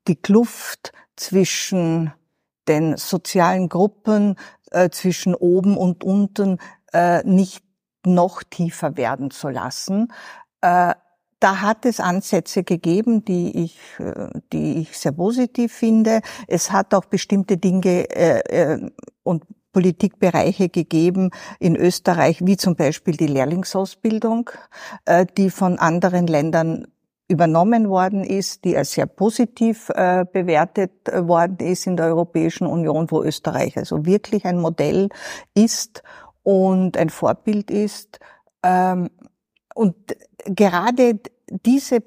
die 0.08 0.16
Kluft 0.16 0.92
zwischen 1.16 2.12
den 2.68 2.98
sozialen 2.98 3.70
Gruppen, 3.70 4.36
äh, 4.72 4.90
zwischen 4.90 5.36
oben 5.36 5.78
und 5.78 6.04
unten 6.04 6.58
äh, 6.94 7.24
nicht 7.24 7.64
noch 8.06 8.44
tiefer 8.44 8.98
werden 8.98 9.32
zu 9.32 9.50
lassen. 9.50 10.12
Äh, 10.62 10.94
da 11.40 11.62
hat 11.62 11.86
es 11.86 12.00
Ansätze 12.00 12.64
gegeben, 12.64 13.24
die 13.24 13.64
ich, 13.64 13.80
äh, 14.00 14.30
die 14.52 14.80
ich 14.80 14.98
sehr 14.98 15.14
positiv 15.14 15.74
finde. 15.74 16.22
Es 16.48 16.72
hat 16.72 16.94
auch 16.94 17.06
bestimmte 17.06 17.58
Dinge 17.58 18.10
äh, 18.10 18.74
äh, 18.74 18.92
und 19.24 19.44
Politikbereiche 19.72 20.70
gegeben 20.70 21.30
in 21.60 21.76
Österreich, 21.76 22.46
wie 22.46 22.58
zum 22.58 22.76
Beispiel 22.76 23.16
die 23.16 23.28
Lehrlingsausbildung, 23.28 24.50
äh, 25.06 25.26
die 25.38 25.50
von 25.50 25.78
anderen 25.80 26.28
Ländern 26.28 26.88
übernommen 27.28 27.90
worden 27.90 28.24
ist, 28.24 28.66
die 28.66 28.76
als 28.76 28.94
sehr 28.94 29.06
positiv 29.06 29.86
bewertet 29.86 30.92
worden 31.14 31.58
ist 31.60 31.86
in 31.86 31.96
der 31.96 32.08
Europäischen 32.08 32.66
Union, 32.66 33.12
wo 33.12 33.22
Österreich 33.22 33.78
also 33.78 34.04
wirklich 34.08 34.46
ein 34.46 34.60
Modell 34.60 35.10
ist 35.54 36.02
und 36.42 36.98
ein 36.98 37.12
Vorbild 37.12 37.70
ist. 37.70 38.20
Ähm, 38.64 39.12
und 39.76 39.96
gerade 40.46 41.20
diese 41.66 42.04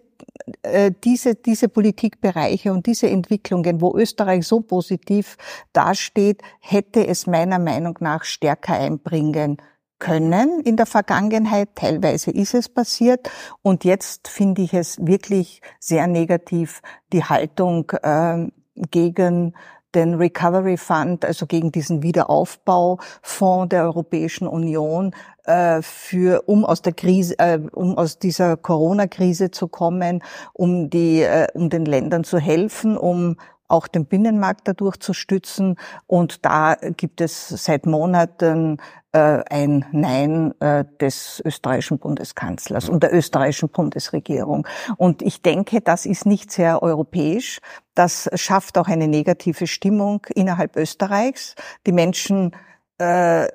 äh, 0.62 0.92
diese, 1.04 1.34
diese 1.34 1.68
Politikbereiche 1.68 2.72
und 2.72 2.86
diese 2.86 3.08
Entwicklungen, 3.08 3.80
wo 3.80 3.94
Österreich 3.96 4.46
so 4.46 4.60
positiv 4.60 5.36
dasteht, 5.72 6.42
hätte 6.60 7.06
es 7.06 7.26
meiner 7.26 7.58
Meinung 7.58 7.96
nach 8.00 8.24
stärker 8.24 8.74
einbringen 8.74 9.58
können 9.98 10.60
in 10.60 10.76
der 10.76 10.86
Vergangenheit. 10.86 11.70
Teilweise 11.74 12.30
ist 12.30 12.54
es 12.54 12.68
passiert. 12.68 13.30
Und 13.62 13.84
jetzt 13.84 14.28
finde 14.28 14.62
ich 14.62 14.74
es 14.74 15.04
wirklich 15.04 15.60
sehr 15.78 16.06
negativ, 16.06 16.82
die 17.12 17.24
Haltung 17.24 17.90
äh, 18.02 18.48
gegen 18.90 19.54
den 19.94 20.14
Recovery 20.14 20.76
Fund, 20.76 21.24
also 21.24 21.46
gegen 21.46 21.72
diesen 21.72 22.02
Wiederaufbaufonds 22.02 23.68
der 23.68 23.84
Europäischen 23.84 24.46
Union, 24.46 25.14
äh, 25.44 25.82
für, 25.82 26.42
um 26.46 26.64
aus 26.64 26.82
der 26.82 26.92
Krise, 26.92 27.38
äh, 27.38 27.58
um 27.72 27.98
aus 27.98 28.18
dieser 28.18 28.56
Corona-Krise 28.56 29.50
zu 29.50 29.68
kommen, 29.68 30.22
um 30.52 30.88
die, 30.88 31.22
äh, 31.22 31.48
um 31.54 31.68
den 31.68 31.84
Ländern 31.84 32.24
zu 32.24 32.38
helfen, 32.38 32.96
um 32.96 33.36
auch 33.72 33.88
den 33.88 34.06
Binnenmarkt 34.06 34.68
dadurch 34.68 34.98
zu 34.98 35.14
stützen. 35.14 35.76
Und 36.06 36.44
da 36.44 36.76
gibt 36.96 37.20
es 37.20 37.48
seit 37.48 37.86
Monaten 37.86 38.78
äh, 39.12 39.42
ein 39.50 39.84
Nein 39.92 40.54
äh, 40.60 40.84
des 41.00 41.42
österreichischen 41.44 41.98
Bundeskanzlers 41.98 42.88
und 42.88 43.02
der 43.02 43.14
österreichischen 43.14 43.70
Bundesregierung. 43.70 44.66
Und 44.96 45.22
ich 45.22 45.42
denke, 45.42 45.80
das 45.80 46.06
ist 46.06 46.26
nicht 46.26 46.50
sehr 46.52 46.82
europäisch. 46.82 47.60
Das 47.94 48.30
schafft 48.34 48.78
auch 48.78 48.88
eine 48.88 49.08
negative 49.08 49.66
Stimmung 49.66 50.26
innerhalb 50.34 50.76
Österreichs. 50.76 51.54
Die 51.86 51.92
Menschen 51.92 52.52
äh, 52.98 53.48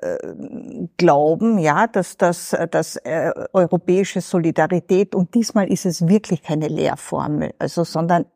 glauben, 0.96 1.58
ja, 1.58 1.86
dass 1.86 2.16
das 2.16 2.56
dass, 2.70 2.96
äh, 2.96 3.32
europäische 3.52 4.20
Solidarität 4.20 5.14
und 5.14 5.34
diesmal 5.34 5.68
ist 5.68 5.86
es 5.86 6.06
wirklich 6.06 6.42
keine 6.42 6.68
Lehrformel, 6.68 7.54
also 7.58 7.84
sondern 7.84 8.26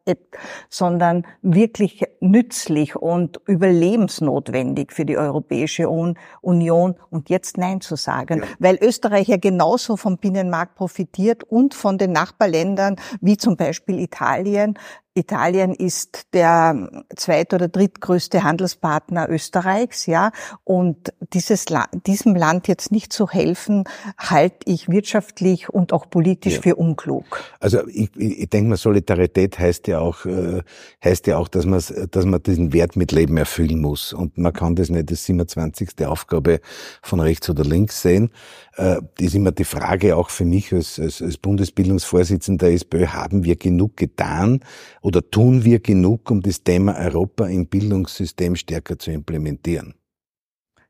sondern 0.69 1.27
wirklich 1.43 2.05
nützlich 2.21 2.97
und 2.97 3.41
überlebensnotwendig 3.47 4.93
für 4.93 5.05
die 5.05 5.17
Europäische 5.17 5.89
Union 5.89 6.95
und 7.11 7.31
jetzt 7.31 7.59
Nein 7.59 7.81
zu 7.81 7.97
sagen, 7.97 8.41
ja. 8.41 8.47
weil 8.59 8.79
Österreich 8.81 9.29
ja 9.29 9.37
genauso 9.37 9.97
vom 9.97 10.19
Binnenmarkt 10.19 10.77
profitiert 10.77 11.45
und 11.45 11.75
von 11.75 11.99
den 11.99 12.13
Nachbarländern 12.13 12.97
wie 13.21 13.37
zum 13.37 13.57
Beispiel 13.57 13.99
Italien, 13.99 14.79
Italien 15.15 15.75
ist 15.75 16.29
der 16.33 17.05
zweit- 17.17 17.53
oder 17.53 17.69
drittgrößte 17.69 18.43
Handelspartner 18.43 19.29
Österreichs, 19.29 20.07
ja. 20.07 20.33
Und 20.65 21.13
dieses 21.35 21.69
La 21.69 21.87
diesem 22.07 22.35
Land 22.35 22.67
jetzt 22.67 22.91
nicht 22.91 23.13
zu 23.13 23.29
helfen, 23.29 23.85
halte 24.17 24.57
ich 24.65 24.89
wirtschaftlich 24.89 25.69
und 25.69 25.93
auch 25.93 26.09
politisch 26.09 26.55
ja. 26.57 26.63
für 26.63 26.77
unklug. 26.77 27.25
Also 27.61 27.87
ich, 27.89 28.11
ich 28.17 28.49
denke 28.49 28.71
mal, 28.71 28.77
Solidarität 28.77 29.59
heißt 29.59 29.87
ja 29.89 29.99
auch, 29.99 30.25
äh, 30.25 30.63
heißt 31.05 31.27
ja 31.27 31.37
auch, 31.37 31.49
dass 31.49 31.67
man, 31.67 31.83
dass 32.11 32.25
man 32.25 32.43
diesen 32.43 32.73
Wert 32.73 32.97
mit 32.97 33.13
Leben 33.13 33.37
erfüllen 33.37 33.81
muss. 33.81 34.15
Und 34.15 34.39
man 34.39 34.55
kann 34.55 34.77
das 34.77 34.89
nicht 34.89 35.11
als 35.11 35.27
27. 35.27 36.07
Aufgabe 36.07 36.61
von 37.03 37.21
rechts 37.21 37.51
oder 37.51 37.65
links 37.65 38.01
sehen. 38.01 38.31
Äh, 38.77 38.97
das 39.17 39.27
ist 39.27 39.35
immer 39.35 39.53
die 39.53 39.65
Frage 39.65 40.17
auch 40.17 40.31
für 40.31 40.47
mich 40.47 40.73
als, 40.73 40.99
als, 40.99 41.21
als 41.21 41.37
Bundesbildungsvorsitzender 41.37 42.63
der 42.63 42.75
SPÖ, 42.75 43.07
haben 43.09 43.45
wir 43.45 43.57
genug 43.57 43.97
getan? 43.97 44.61
Oder 45.03 45.29
tun 45.29 45.65
wir 45.65 45.81
genug, 45.81 46.31
um 46.31 46.41
das 46.41 46.63
Thema 46.63 46.97
Europa 46.97 47.47
im 47.47 47.67
Bildungssystem 47.67 48.55
stärker 48.55 48.99
zu 48.99 49.11
implementieren? 49.11 49.95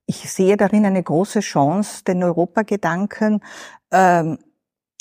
Ich 0.07 0.31
sehe 0.31 0.57
darin 0.59 0.85
eine 0.85 1.03
große 1.03 1.41
Chance, 1.41 2.05
den 2.05 2.23
Europagedanken 2.23 3.41
ähm, 3.91 4.39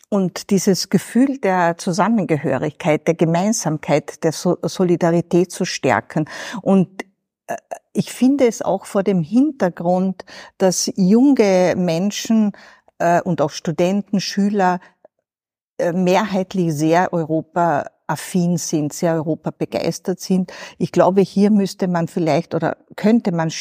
und 0.10 0.50
dieses 0.50 0.90
Gefühl 0.90 1.40
der 1.40 1.78
Zusammengehörigkeit, 1.78 3.08
der 3.08 3.16
Gemeinsamkeit, 3.16 4.24
der 4.24 4.32
so 4.32 4.58
Solidarität 4.62 5.52
zu 5.52 5.66
stärken. 5.66 6.30
Und 6.62 7.04
äh, 7.48 7.58
ich 7.92 8.14
finde 8.14 8.48
es 8.48 8.62
auch 8.62 8.86
vor 8.86 9.04
dem 9.04 9.22
Hintergrund, 9.22 10.24
dass 10.58 10.90
junge 10.96 11.74
Menschen 11.76 12.54
äh, 13.00 13.22
und 13.22 13.42
auch 13.42 13.52
Studenten, 13.52 14.22
Schüler 14.22 14.80
äh, 15.78 15.92
mehrheitlich 15.92 16.74
sehr 16.74 17.12
Europa 17.12 17.88
affin 18.12 18.58
sind, 18.58 18.94
sehr 18.94 19.14
Europa 19.14 19.52
begeistert 19.52 20.20
sind. 20.20 20.52
Ich 20.78 20.92
glaube, 20.92 21.22
hier 21.22 21.50
müsste 21.50 21.88
man 21.88 22.08
vielleicht 22.08 22.54
oder 22.54 22.78
könnte 22.96 23.32
man 23.32 23.52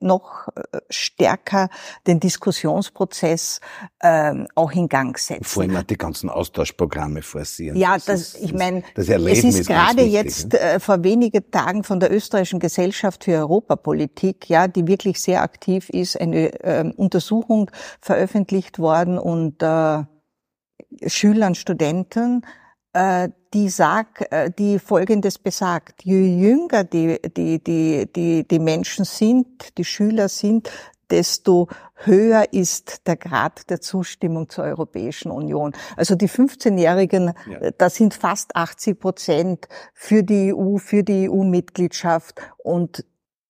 noch 0.00 0.48
äh, 0.48 0.78
stärker 0.88 1.68
den 2.06 2.20
Diskussionsprozess 2.20 3.60
ähm, 4.02 4.48
auch 4.54 4.72
in 4.72 4.88
Gang 4.88 5.18
setzen. 5.18 5.44
Vor 5.44 5.62
allem 5.62 5.86
die 5.86 5.98
ganzen 5.98 6.30
Austauschprogramme 6.30 7.22
forcieren. 7.22 7.76
Ja, 7.76 7.94
das, 7.94 8.06
das 8.06 8.20
ist, 8.34 8.42
ich 8.42 8.54
meine, 8.54 8.82
es 8.94 9.08
ist, 9.08 9.44
ist 9.44 9.68
gerade 9.68 10.02
jetzt 10.02 10.54
äh, 10.54 10.80
vor 10.80 11.04
wenigen 11.04 11.50
Tagen 11.50 11.84
von 11.84 12.00
der 12.00 12.12
österreichischen 12.12 12.60
Gesellschaft 12.60 13.24
für 13.24 13.32
Europapolitik, 13.32 14.48
ja, 14.48 14.68
die 14.68 14.86
wirklich 14.86 15.20
sehr 15.20 15.42
aktiv 15.42 15.90
ist, 15.90 16.20
eine 16.20 16.52
äh, 16.62 16.92
Untersuchung 16.96 17.70
veröffentlicht 18.00 18.78
worden 18.78 19.18
und 19.18 19.62
äh, 19.62 20.04
Schülern, 21.06 21.54
Studenten, 21.54 22.42
die 22.94 23.68
sagt, 23.68 24.30
äh, 24.32 24.50
die 24.50 24.78
Folgendes 24.78 25.38
besagt. 25.38 26.02
Je 26.04 26.20
jünger 26.20 26.84
die, 26.84 27.20
die, 27.36 27.62
die, 27.62 28.10
die, 28.12 28.46
die 28.46 28.58
Menschen 28.58 29.04
sind, 29.04 29.76
die 29.78 29.84
Schüler 29.84 30.28
sind, 30.28 30.70
desto 31.10 31.68
höher 31.94 32.52
ist 32.52 33.06
der 33.06 33.16
Grad 33.16 33.70
der 33.70 33.80
Zustimmung 33.80 34.48
zur 34.48 34.64
Europäischen 34.64 35.30
Union. 35.30 35.72
Also 35.96 36.14
die 36.14 36.28
15-Jährigen, 36.28 37.32
ja. 37.50 37.70
da 37.76 37.90
sind 37.90 38.14
fast 38.14 38.54
80 38.54 38.98
Prozent 38.98 39.68
für 39.94 40.22
die 40.22 40.52
EU, 40.54 40.76
für 40.76 41.02
die 41.02 41.28
EU-Mitgliedschaft 41.30 42.40
und 42.58 43.04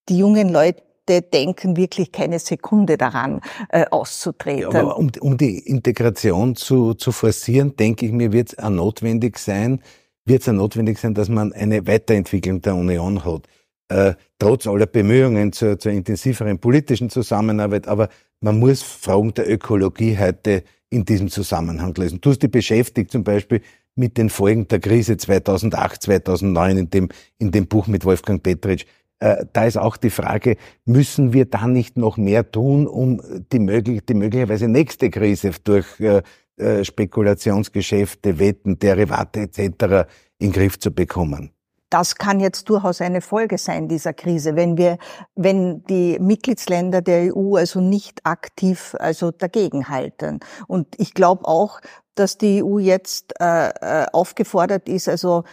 die 0.09 0.19
jungen 0.19 0.49
Leute 0.49 0.83
denken 1.09 1.77
wirklich 1.77 2.13
keine 2.13 2.39
Sekunde 2.39 2.97
daran, 2.97 3.41
äh, 3.71 3.85
auszutreten. 3.91 4.73
Ja, 4.73 4.81
aber 4.81 4.97
um, 4.97 5.11
um 5.21 5.37
die 5.37 5.59
Integration 5.59 6.57
zu, 6.57 6.95
zu 6.95 7.13
forcieren, 7.13 7.77
denke 7.77 8.07
ich 8.07 8.13
mir, 8.13 8.33
wird 8.33 8.53
es 8.53 8.59
auch 8.59 8.71
notwendig 8.71 9.39
sein, 9.39 9.81
wird 10.25 10.43
es 10.43 10.49
auch 10.49 10.53
notwendig 10.53 10.99
sein, 10.99 11.15
dass 11.15 11.29
man 11.29 11.53
eine 11.53 11.87
Weiterentwicklung 11.87 12.61
der 12.61 12.75
Union 12.75 13.25
hat. 13.25 13.47
Äh, 13.89 14.15
trotz 14.39 14.67
aller 14.67 14.87
Bemühungen 14.87 15.53
zur, 15.53 15.79
zur 15.79 15.93
intensiveren 15.93 16.59
politischen 16.59 17.09
Zusammenarbeit, 17.09 17.89
aber 17.89 18.09
man 18.41 18.59
muss 18.59 18.83
Fragen 18.83 19.33
der 19.35 19.51
Ökologie 19.51 20.19
heute 20.19 20.63
in 20.91 21.05
diesem 21.05 21.29
Zusammenhang 21.29 21.95
lesen. 21.95 22.21
Du 22.21 22.31
hast 22.31 22.43
dich 22.43 22.51
beschäftigt 22.51 23.11
zum 23.11 23.25
Beispiel 23.25 23.63
mit 23.95 24.17
den 24.17 24.31
Folgen 24.31 24.69
der 24.69 24.81
Krise 24.81 25.17
2008, 25.17 26.03
2009 26.03 26.79
in 26.79 26.91
dem, 26.91 27.09
in 27.39 27.51
dem 27.51 27.67
Buch 27.67 27.89
mit 27.89 28.05
Wolfgang 28.05 28.43
Petritsch. 28.43 28.87
Äh, 29.21 29.47
da 29.53 29.65
ist 29.65 29.77
auch 29.77 29.97
die 29.97 30.11
Frage, 30.11 30.57
müssen 30.85 31.33
wir 31.33 31.45
da 31.47 31.67
nicht 31.67 31.97
noch 31.97 32.17
mehr 32.17 32.51
tun, 32.51 32.87
um 32.87 33.21
die, 33.53 33.59
möglich, 33.59 34.03
die 34.07 34.15
möglicherweise 34.15 34.69
nächste 34.69 35.11
Krise 35.11 35.51
durch 35.65 36.01
äh, 36.01 36.23
äh, 36.57 36.85
Spekulationsgeschäfte, 36.85 38.39
Wetten, 38.39 38.79
Derivate 38.79 39.41
etc. 39.41 40.09
in 40.39 40.51
den 40.51 40.53
Griff 40.53 40.79
zu 40.79 40.93
bekommen? 40.93 41.51
Das 41.91 42.17
kann 42.17 42.39
jetzt 42.39 42.69
durchaus 42.69 43.01
eine 43.01 43.23
Folge 43.23 43.57
sein 43.57 43.89
dieser 43.89 44.13
Krise, 44.13 44.57
wenn 44.57 44.77
wir, 44.77 44.99
wenn 45.37 45.85
die 45.85 46.19
Mitgliedsländer 46.21 47.01
der 47.01 47.35
EU 47.35 47.57
also 47.57 47.81
nicht 47.81 48.21
aktiv 48.25 48.95
also 48.99 49.31
dagegenhalten. 49.31 50.41
Und 50.67 50.89
ich 50.99 51.15
glaube 51.15 51.47
auch, 51.47 51.81
dass 52.15 52.37
die 52.37 52.63
EU 52.63 52.79
jetzt 52.79 53.33
äh, 53.41 54.05
aufgefordert 54.13 54.89
ist, 54.89 55.09
also 55.09 55.45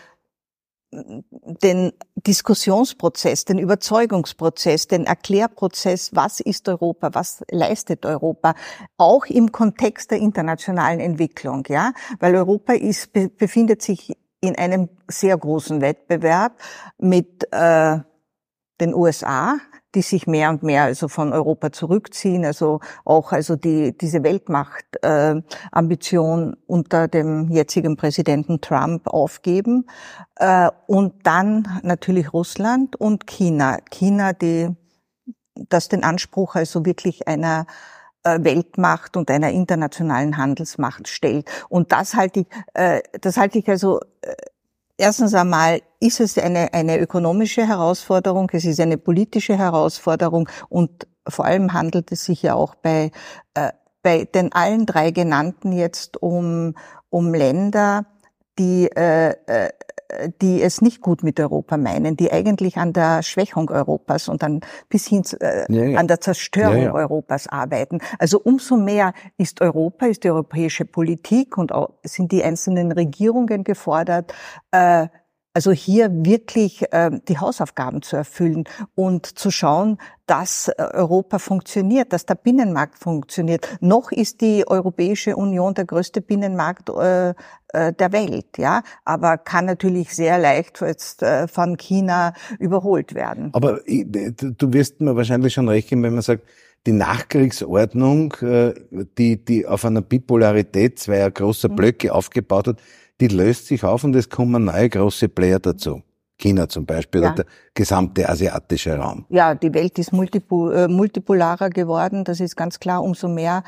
den 1.64 1.94
Diskussionsprozess, 2.16 3.46
den 3.46 3.60
Überzeugungsprozess, 3.60 4.88
den 4.88 5.06
Erklärprozess, 5.06 6.16
was 6.16 6.40
ist 6.40 6.68
Europa, 6.68 7.10
was 7.14 7.44
leistet 7.50 8.06
Europa, 8.06 8.56
auch 8.98 9.26
im 9.26 9.52
Kontext 9.52 10.12
der 10.12 10.20
internationalen 10.20 11.00
Entwicklung, 11.00 11.64
ja, 11.68 11.94
weil 12.20 12.36
Europa 12.36 12.74
ist, 12.74 13.14
befindet 13.14 13.82
sich 13.82 14.16
in 14.42 14.58
einem 14.58 14.90
sehr 15.08 15.38
großen 15.38 15.82
Wettbewerb 15.82 16.54
mit 16.98 17.52
äh, 17.52 18.00
den 18.80 18.94
USA, 18.94 19.58
die 19.96 20.02
sich 20.02 20.28
mehr 20.28 20.50
und 20.50 20.64
mehr 20.64 20.84
also 20.84 21.08
von 21.08 21.32
Europa 21.34 21.72
zurückziehen, 21.72 22.46
also 22.46 22.82
auch 23.06 23.32
also 23.32 23.56
die 23.56 23.98
diese 23.98 24.24
Weltmachtambition 24.24 26.54
äh, 26.54 26.58
unter 26.68 27.08
dem 27.08 27.50
jetzigen 27.50 27.96
Präsidenten 27.96 28.62
Trump 28.62 29.08
aufgeben 29.08 29.88
äh, 30.36 30.70
und 30.88 31.26
dann 31.26 31.80
natürlich 31.84 32.34
Russland 32.34 32.96
und 32.96 33.26
China. 33.26 33.78
China, 33.90 34.34
die 34.34 34.70
das 35.70 35.88
den 35.88 36.04
Anspruch 36.04 36.56
also 36.56 36.86
wirklich 36.86 37.28
einer 37.28 37.66
äh, 38.24 38.44
Weltmacht 38.44 39.18
und 39.18 39.32
einer 39.32 39.52
internationalen 39.52 40.38
Handelsmacht 40.38 41.08
stellt. 41.08 41.50
Und 41.70 41.92
das 41.92 42.16
halte 42.16 42.42
ich, 42.42 42.48
äh, 42.74 43.02
das 43.22 43.38
halte 43.38 43.60
ich 43.60 43.70
also 43.70 44.00
äh, 44.22 44.34
Erstens 44.98 45.34
einmal 45.34 45.82
ist 46.00 46.22
es 46.22 46.38
eine, 46.38 46.74
eine 46.74 46.98
ökonomische 47.00 47.68
Herausforderung, 47.68 48.50
es 48.54 48.64
ist 48.64 48.80
eine 48.80 48.98
politische 48.98 49.58
Herausforderung 49.58 50.48
und 50.70 51.08
vor 51.28 51.44
allem 51.46 51.74
handelt 51.74 52.12
es 52.14 52.26
sich 52.26 52.44
ja 52.44 52.54
auch 52.54 52.76
bei, 52.76 53.12
äh, 53.56 53.72
bei 54.02 54.24
den 54.24 54.54
allen 54.54 54.86
drei 54.86 55.12
genannten 55.12 55.74
jetzt 55.74 56.22
um, 56.22 56.76
um 57.10 57.34
Länder, 57.34 58.06
die 58.58 58.88
äh, 58.96 59.36
äh, 59.46 59.70
die 60.42 60.62
es 60.62 60.82
nicht 60.82 61.02
gut 61.02 61.24
mit 61.24 61.40
Europa 61.40 61.78
meinen, 61.78 62.16
die 62.16 62.32
eigentlich 62.32 62.78
an 62.78 62.94
der 62.94 63.24
Schwächung 63.24 63.70
Europas 63.70 64.30
und 64.30 64.44
dann 64.44 64.62
bis 64.90 65.08
hin 65.08 65.24
äh, 65.40 65.66
ja, 65.72 65.84
ja. 65.84 66.00
an 66.00 66.08
der 66.08 66.22
Zerstörung 66.22 66.84
ja, 66.84 66.94
Europas 66.94 67.48
arbeiten. 67.48 68.00
Also 68.20 68.40
umso 68.40 68.78
mehr 68.78 69.14
ist 69.38 69.62
Europa, 69.62 70.06
ist 70.06 70.24
die 70.24 70.30
europäische 70.30 70.86
Politik 70.86 71.58
und 71.58 71.72
auch 71.72 71.90
sind 72.04 72.32
die 72.32 72.44
einzelnen 72.44 72.92
Regierungen 72.92 73.64
gefordert, 73.64 74.34
äh, 74.72 75.08
also 75.56 75.72
hier 75.72 76.10
wirklich 76.12 76.84
äh, 76.92 77.12
die 77.30 77.40
Hausaufgaben 77.40 78.02
zu 78.02 78.18
erfüllen 78.18 78.66
und 78.94 79.26
zu 79.26 79.52
schauen, 79.52 79.98
dass 80.26 80.68
äh, 80.68 80.74
Europa 80.78 81.40
funktioniert, 81.40 82.12
dass 82.12 82.26
der 82.26 82.36
Binnenmarkt 82.36 83.00
funktioniert. 83.00 83.78
Noch 83.80 84.12
ist 84.12 84.42
die 84.42 84.68
Europäische 84.68 85.38
Union 85.38 85.74
der 85.74 85.86
größte 85.86 86.20
Binnenmarkt 86.20 86.90
äh, 86.90 87.30
äh, 87.70 87.94
der 87.94 88.12
Welt, 88.12 88.58
ja, 88.58 88.84
aber 89.06 89.38
kann 89.38 89.66
natürlich 89.66 90.14
sehr 90.14 90.38
leicht 90.38 90.82
jetzt 90.82 91.24
äh, 91.24 91.48
von 91.48 91.78
China 91.78 92.34
überholt 92.60 93.16
werden. 93.16 93.52
Aber 93.54 93.80
du 93.86 94.74
wirst 94.74 95.00
mir 95.00 95.16
wahrscheinlich 95.16 95.54
schon 95.54 95.70
recht 95.70 95.88
geben, 95.88 96.04
wenn 96.04 96.16
man 96.16 96.22
sagt, 96.22 96.44
die 96.86 96.92
Nachkriegsordnung, 96.92 98.34
äh, 98.42 98.74
die, 99.18 99.44
die 99.44 99.66
auf 99.66 99.86
einer 99.86 100.02
Bipolarität 100.02 101.00
zweier 101.00 101.32
großer 101.32 101.70
mhm. 101.70 101.76
Blöcke 101.76 102.14
aufgebaut 102.14 102.68
hat, 102.68 102.82
die 103.22 103.28
löst 103.28 103.68
sich 103.68 103.84
auf 103.84 104.04
und 104.04 104.16
es 104.16 104.30
kommen 104.30 104.66
neue 104.66 104.90
große 104.90 105.30
Player 105.30 105.60
dazu. 105.60 106.02
China 106.38 106.68
zum 106.68 106.86
Beispiel 106.86 107.22
ja. 107.22 107.28
oder 107.28 107.44
der 107.44 107.46
gesamte 107.74 108.28
asiatische 108.28 108.98
Raum. 108.98 109.26
Ja, 109.30 109.56
die 109.56 109.74
Welt 109.74 109.98
ist 109.98 110.12
äh, 110.12 110.88
multipolarer 110.88 111.70
geworden, 111.70 112.26
das 112.26 112.42
ist 112.42 112.58
ganz 112.58 112.80
klar. 112.80 113.04
Umso 113.04 113.30
mehr 113.30 113.64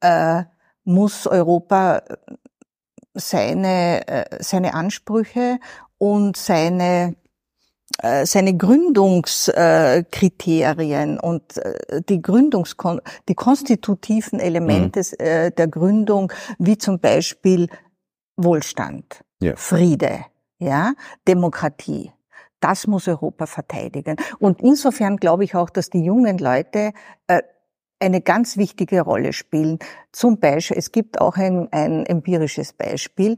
äh, 0.00 0.44
muss 0.84 1.26
Europa 1.26 1.98
äh, 1.98 2.16
seine, 3.14 4.06
äh, 4.06 4.24
seine 4.40 4.74
Ansprüche 4.74 5.58
und 5.98 6.36
seine 6.36 7.16
äh, 7.98 8.24
seine 8.24 8.56
Gründungskriterien 8.56 11.20
und 11.20 11.42
die 12.08 12.22
Gründungs 12.22 12.74
die 13.28 13.34
konstitutiven 13.34 14.40
Elemente 14.40 15.00
mhm. 15.00 15.54
der 15.54 15.68
Gründung, 15.68 16.32
wie 16.58 16.78
zum 16.78 17.00
Beispiel 17.00 17.68
Wohlstand, 18.44 19.22
ja. 19.40 19.56
Friede, 19.56 20.24
ja, 20.58 20.92
Demokratie. 21.26 22.12
Das 22.60 22.86
muss 22.86 23.08
Europa 23.08 23.46
verteidigen. 23.46 24.16
Und 24.38 24.62
insofern 24.62 25.16
glaube 25.16 25.44
ich 25.44 25.56
auch, 25.56 25.68
dass 25.68 25.90
die 25.90 26.04
jungen 26.04 26.38
Leute 26.38 26.92
äh, 27.26 27.42
eine 27.98 28.20
ganz 28.20 28.56
wichtige 28.56 29.00
Rolle 29.02 29.32
spielen. 29.32 29.78
Zum 30.12 30.38
Beispiel, 30.38 30.76
es 30.76 30.92
gibt 30.92 31.20
auch 31.20 31.36
ein, 31.36 31.68
ein 31.72 32.06
empirisches 32.06 32.72
Beispiel. 32.72 33.36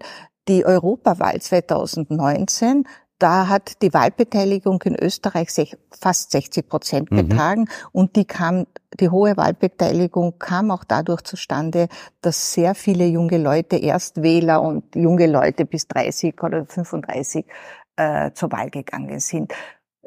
Die 0.48 0.64
Europawahl 0.66 1.40
2019 1.40 2.84
da 3.18 3.48
hat 3.48 3.80
die 3.82 3.94
Wahlbeteiligung 3.94 4.82
in 4.82 4.96
Österreich 4.96 5.76
fast 5.90 6.32
60 6.32 6.68
Prozent 6.68 7.10
mhm. 7.10 7.16
betragen 7.16 7.60
mhm. 7.62 7.88
und 7.92 8.16
die 8.16 8.24
kam, 8.24 8.66
die 9.00 9.08
hohe 9.08 9.36
Wahlbeteiligung 9.36 10.38
kam 10.38 10.70
auch 10.70 10.84
dadurch 10.84 11.22
zustande, 11.22 11.88
dass 12.20 12.52
sehr 12.52 12.74
viele 12.74 13.06
junge 13.06 13.38
Leute, 13.38 13.76
Erstwähler 13.76 14.62
und 14.62 14.94
junge 14.94 15.26
Leute 15.26 15.64
bis 15.64 15.86
30 15.88 16.42
oder 16.42 16.66
35 16.66 17.46
äh, 17.96 18.32
zur 18.32 18.52
Wahl 18.52 18.70
gegangen 18.70 19.20
sind. 19.20 19.52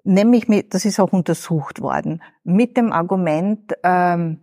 Nämlich 0.04 0.48
mit, 0.48 0.74
das 0.74 0.86
ist 0.86 1.00
auch 1.00 1.12
untersucht 1.12 1.82
worden, 1.82 2.22
mit 2.44 2.78
dem 2.78 2.94
Argument, 2.94 3.74
ähm, 3.84 4.42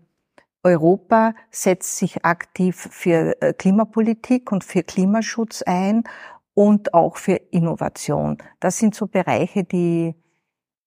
Europa 0.64 1.35
setzt 1.50 1.98
sich 1.98 2.24
aktiv 2.24 2.88
für 2.90 3.40
äh, 3.42 3.53
Klimapolitik 3.53 4.50
und 4.50 4.64
für 4.64 4.83
Klimaschutz 4.83 5.62
ein 5.62 6.05
und 6.54 6.94
auch 6.94 7.16
für 7.16 7.40
Innovation. 7.50 8.38
Das 8.60 8.78
sind 8.78 8.94
so 8.94 9.06
Bereiche, 9.06 9.64
die 9.64 10.14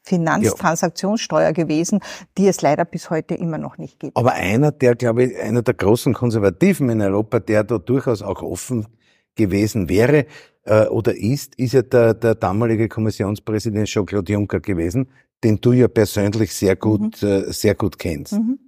Finanztransaktionssteuer 0.07 1.53
gewesen, 1.53 2.01
die 2.39 2.47
es 2.49 2.63
leider 2.63 2.85
bis 2.85 3.11
heute 3.11 3.35
immer 3.35 3.59
noch 3.59 3.77
nicht 3.77 4.01
gibt. 4.01 4.17
Aber 4.17 4.33
einer, 4.33 4.73
der, 4.73 4.95
glaube 4.95 5.25
ich, 5.25 5.39
einer 5.41 5.63
der 5.63 5.75
großen 5.75 6.15
Konservativen 6.15 6.89
in 6.89 7.03
Europa, 7.03 7.41
der 7.41 7.65
da 7.65 7.79
durchaus 7.79 8.23
auch 8.23 8.43
offen 8.43 8.87
gewesen 9.35 9.89
wäre 9.89 10.27
äh, 10.65 10.87
oder 10.87 11.15
ist, 11.15 11.57
ist 11.57 11.73
ja 11.73 11.83
der, 11.83 12.15
der 12.15 12.35
damalige 12.35 12.89
Kommissionspräsident 12.89 13.89
Jean-Claude 13.89 14.33
Juncker 14.33 14.61
gewesen, 14.61 15.09
den 15.45 15.61
du 15.61 15.73
ja 15.73 15.89
persönlich 15.89 16.55
sehr 16.55 16.77
gut, 16.77 17.23
mhm. 17.23 17.29
äh, 17.29 17.53
sehr 17.53 17.75
gut 17.75 17.99
kennst. 17.99 18.33
Mhm. 18.33 18.59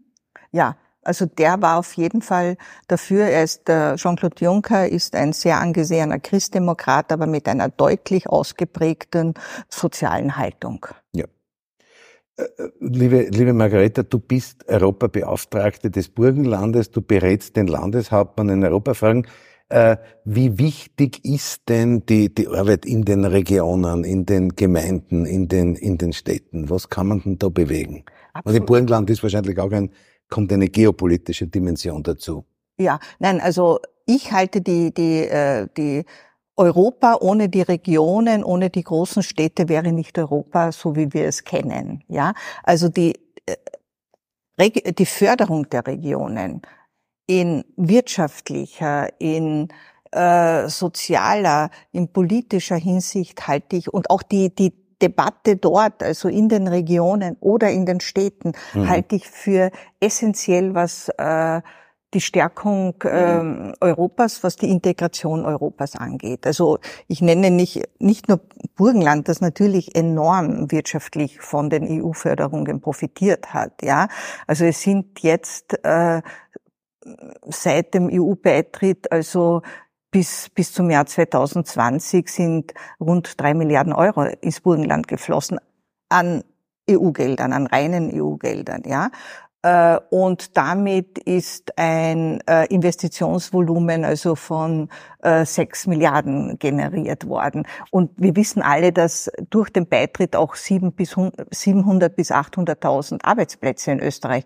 Ja, 0.52 0.76
also 1.02 1.24
der 1.24 1.62
war 1.62 1.78
auf 1.78 1.94
jeden 1.94 2.20
Fall 2.20 2.56
dafür. 2.86 3.24
Er 3.24 3.42
ist, 3.42 3.66
der 3.66 3.96
Jean-Claude 3.96 4.44
Juncker 4.44 4.88
ist 4.88 5.14
ein 5.14 5.32
sehr 5.32 5.58
angesehener 5.58 6.18
Christdemokrat, 6.18 7.12
aber 7.12 7.26
mit 7.26 7.48
einer 7.48 7.70
deutlich 7.70 8.28
ausgeprägten 8.28 9.34
sozialen 9.70 10.36
Haltung. 10.36 10.86
Liebe, 12.80 13.28
liebe 13.30 13.52
Margareta, 13.52 14.02
du 14.02 14.18
bist 14.18 14.68
Europabeauftragte 14.68 15.90
des 15.90 16.08
Burgenlandes, 16.08 16.90
du 16.90 17.02
berätst 17.02 17.56
den 17.56 17.66
Landeshauptmann 17.66 18.48
in 18.48 18.64
Europafragen. 18.64 19.26
Äh, 19.70 19.96
wie 20.24 20.58
wichtig 20.58 21.24
ist 21.24 21.68
denn 21.68 22.06
die, 22.06 22.32
die 22.32 22.48
Arbeit 22.48 22.86
in 22.86 23.04
den 23.04 23.24
Regionen, 23.24 24.04
in 24.04 24.24
den 24.24 24.56
Gemeinden, 24.56 25.26
in 25.26 25.48
den, 25.48 25.74
in 25.74 25.98
den 25.98 26.12
Städten? 26.12 26.70
Was 26.70 26.88
kann 26.88 27.08
man 27.08 27.20
denn 27.20 27.38
da 27.38 27.48
bewegen? 27.48 28.04
Absolut. 28.32 28.46
Also 28.46 28.66
Burgenland 28.66 29.10
ist 29.10 29.22
wahrscheinlich 29.22 29.58
auch 29.58 29.72
ein 29.72 29.90
kommt 30.28 30.52
eine 30.52 30.68
geopolitische 30.68 31.46
Dimension 31.46 32.02
dazu. 32.02 32.44
Ja, 32.78 33.00
nein, 33.18 33.40
also 33.40 33.80
ich 34.06 34.32
halte 34.32 34.60
die, 34.60 34.92
die, 34.92 35.20
äh, 35.20 35.66
die 35.76 36.04
Europa 36.58 37.16
ohne 37.20 37.48
die 37.48 37.62
Regionen, 37.62 38.44
ohne 38.44 38.68
die 38.68 38.82
großen 38.82 39.22
Städte 39.22 39.68
wäre 39.68 39.92
nicht 39.92 40.18
Europa, 40.18 40.72
so 40.72 40.96
wie 40.96 41.12
wir 41.12 41.26
es 41.26 41.44
kennen. 41.44 42.02
Ja, 42.08 42.34
also 42.64 42.88
die, 42.88 43.14
äh, 43.46 44.92
die 44.92 45.06
Förderung 45.06 45.68
der 45.70 45.86
Regionen 45.86 46.62
in 47.26 47.64
wirtschaftlicher, 47.76 49.08
in 49.20 49.68
äh, 50.10 50.68
sozialer, 50.68 51.70
in 51.92 52.12
politischer 52.12 52.76
Hinsicht 52.76 53.46
halte 53.46 53.76
ich 53.76 53.92
und 53.92 54.10
auch 54.10 54.22
die, 54.22 54.54
die 54.54 54.72
Debatte 55.00 55.56
dort, 55.56 56.02
also 56.02 56.28
in 56.28 56.48
den 56.48 56.66
Regionen 56.66 57.36
oder 57.40 57.70
in 57.70 57.86
den 57.86 58.00
Städten, 58.00 58.52
mhm. 58.74 58.88
halte 58.88 59.16
ich 59.16 59.28
für 59.28 59.70
essentiell, 60.00 60.74
was 60.74 61.08
äh, 61.18 61.60
die 62.14 62.20
Stärkung 62.20 62.94
äh, 63.02 63.74
Europas, 63.80 64.42
was 64.42 64.56
die 64.56 64.70
Integration 64.70 65.44
Europas 65.44 65.94
angeht. 65.94 66.46
Also 66.46 66.78
ich 67.06 67.20
nenne 67.20 67.50
nicht, 67.50 67.82
nicht 67.98 68.28
nur 68.28 68.40
Burgenland, 68.76 69.28
das 69.28 69.40
natürlich 69.40 69.94
enorm 69.94 70.70
wirtschaftlich 70.70 71.40
von 71.40 71.68
den 71.68 72.02
EU-Förderungen 72.02 72.80
profitiert 72.80 73.52
hat. 73.52 73.82
Ja, 73.82 74.08
Also 74.46 74.64
es 74.64 74.80
sind 74.80 75.20
jetzt 75.20 75.84
äh, 75.84 76.22
seit 77.46 77.94
dem 77.94 78.08
EU-Beitritt 78.10 79.12
also 79.12 79.62
bis, 80.10 80.48
bis 80.54 80.72
zum 80.72 80.90
Jahr 80.90 81.06
2020 81.06 82.28
sind 82.28 82.74
rund 82.98 83.38
drei 83.40 83.52
Milliarden 83.52 83.92
Euro 83.92 84.22
ins 84.22 84.60
Burgenland 84.60 85.08
geflossen 85.08 85.58
an 86.08 86.42
EU-Geldern, 86.90 87.52
an 87.52 87.66
reinen 87.66 88.10
EU-Geldern, 88.14 88.82
ja. 88.86 89.10
Äh, 89.62 89.98
und 90.10 90.56
damit 90.56 91.18
ist 91.18 91.76
ein 91.76 92.40
äh, 92.46 92.66
Investitionsvolumen 92.66 94.04
also 94.04 94.36
von 94.36 94.88
äh, 95.22 95.44
sechs 95.44 95.88
Milliarden 95.88 96.58
generiert 96.58 97.26
worden. 97.26 97.66
Und 97.90 98.12
wir 98.16 98.36
wissen 98.36 98.62
alle, 98.62 98.92
dass 98.92 99.30
durch 99.50 99.70
den 99.70 99.88
Beitritt 99.88 100.36
auch 100.36 100.54
sieben 100.54 100.92
bis 100.92 101.16
700 101.50 102.14
bis 102.14 102.30
800.000 102.30 103.24
Arbeitsplätze 103.24 103.90
in 103.90 104.00
Österreich 104.00 104.44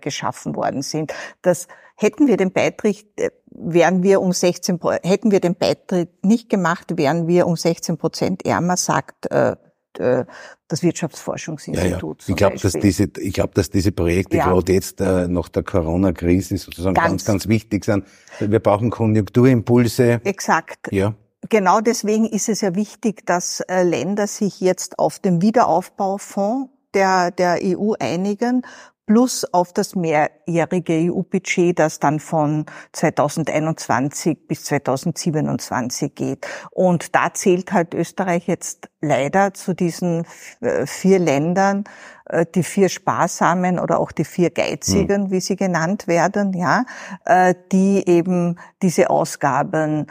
geschaffen 0.00 0.56
worden 0.56 0.82
sind. 0.82 1.12
Das 1.42 1.68
hätten 1.96 2.26
wir 2.26 2.36
den 2.36 2.52
Beitritt, 2.52 3.06
wären 3.50 4.02
wir 4.02 4.20
um 4.20 4.32
16, 4.32 4.78
hätten 5.02 5.30
wir 5.30 5.40
den 5.40 5.54
Beitritt 5.54 6.24
nicht 6.24 6.48
gemacht, 6.48 6.96
wären 6.96 7.26
wir 7.26 7.46
um 7.46 7.56
16 7.56 7.98
Prozent 7.98 8.46
ärmer, 8.46 8.76
sagt 8.76 9.30
äh, 9.30 9.56
das 9.98 10.82
Wirtschaftsforschungsinstitut. 10.82 12.22
Ja, 12.22 12.28
ja. 12.28 12.30
Ich 12.32 12.36
glaube, 12.36 12.58
dass 12.58 12.72
diese, 12.72 13.08
ich 13.18 13.32
glaube, 13.32 13.54
dass 13.54 13.70
diese 13.70 13.92
Projekte 13.92 14.36
ja. 14.36 14.46
gerade 14.46 14.72
jetzt 14.72 15.00
äh, 15.00 15.28
nach 15.28 15.48
der 15.48 15.62
Corona-Krise 15.62 16.56
sozusagen 16.56 16.94
ganz, 16.94 17.08
ganz, 17.08 17.24
ganz 17.24 17.48
wichtig 17.48 17.84
sind. 17.84 18.04
Wir 18.40 18.60
brauchen 18.60 18.90
Konjunkturimpulse. 18.90 20.20
Exakt. 20.24 20.92
Ja. 20.92 21.14
Genau 21.48 21.80
deswegen 21.80 22.26
ist 22.26 22.48
es 22.48 22.60
ja 22.60 22.74
wichtig, 22.74 23.24
dass 23.26 23.60
äh, 23.60 23.82
Länder 23.82 24.26
sich 24.26 24.60
jetzt 24.60 24.98
auf 24.98 25.18
den 25.18 25.42
Wiederaufbaufonds 25.42 26.70
der, 26.94 27.30
der 27.30 27.58
EU 27.62 27.92
einigen, 28.00 28.62
plus 29.06 29.44
auf 29.52 29.72
das 29.72 29.94
mehrjährige 29.94 31.12
EU-Budget, 31.12 31.78
das 31.78 32.00
dann 32.00 32.20
von 32.20 32.66
2021 32.92 34.48
bis 34.48 34.64
2027 34.64 36.14
geht. 36.14 36.46
Und 36.72 37.14
da 37.14 37.32
zählt 37.32 37.72
halt 37.72 37.94
Österreich 37.94 38.48
jetzt 38.48 38.90
leider 39.00 39.54
zu 39.54 39.74
diesen 39.74 40.26
äh, 40.60 40.86
vier 40.86 41.20
Ländern, 41.20 41.84
äh, 42.26 42.44
die 42.52 42.64
vier 42.64 42.88
Sparsamen 42.88 43.78
oder 43.78 44.00
auch 44.00 44.10
die 44.10 44.24
vier 44.24 44.50
Geizigen, 44.50 45.24
mhm. 45.24 45.30
wie 45.30 45.40
sie 45.40 45.56
genannt 45.56 46.08
werden, 46.08 46.52
ja, 46.52 46.84
äh, 47.24 47.54
die 47.72 48.06
eben 48.08 48.58
diese 48.82 49.10
Ausgaben 49.10 50.06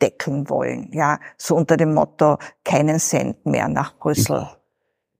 decken 0.00 0.48
wollen, 0.48 0.92
ja, 0.92 1.18
so 1.36 1.56
unter 1.56 1.76
dem 1.76 1.92
Motto 1.92 2.38
keinen 2.64 3.00
Cent 3.00 3.44
mehr 3.46 3.66
nach 3.66 3.98
Brüssel. 3.98 4.48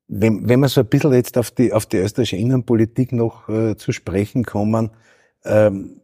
Wenn, 0.08 0.48
wenn 0.48 0.60
wir 0.60 0.68
so 0.68 0.80
ein 0.80 0.86
bisschen 0.86 1.12
jetzt 1.12 1.36
auf 1.36 1.50
die, 1.50 1.72
auf 1.72 1.86
die 1.86 1.98
österreichische 1.98 2.36
Innenpolitik 2.36 3.12
noch 3.12 3.48
äh, 3.48 3.76
zu 3.76 3.92
sprechen 3.92 4.44
kommen, 4.44 4.90
ähm, 5.44 6.00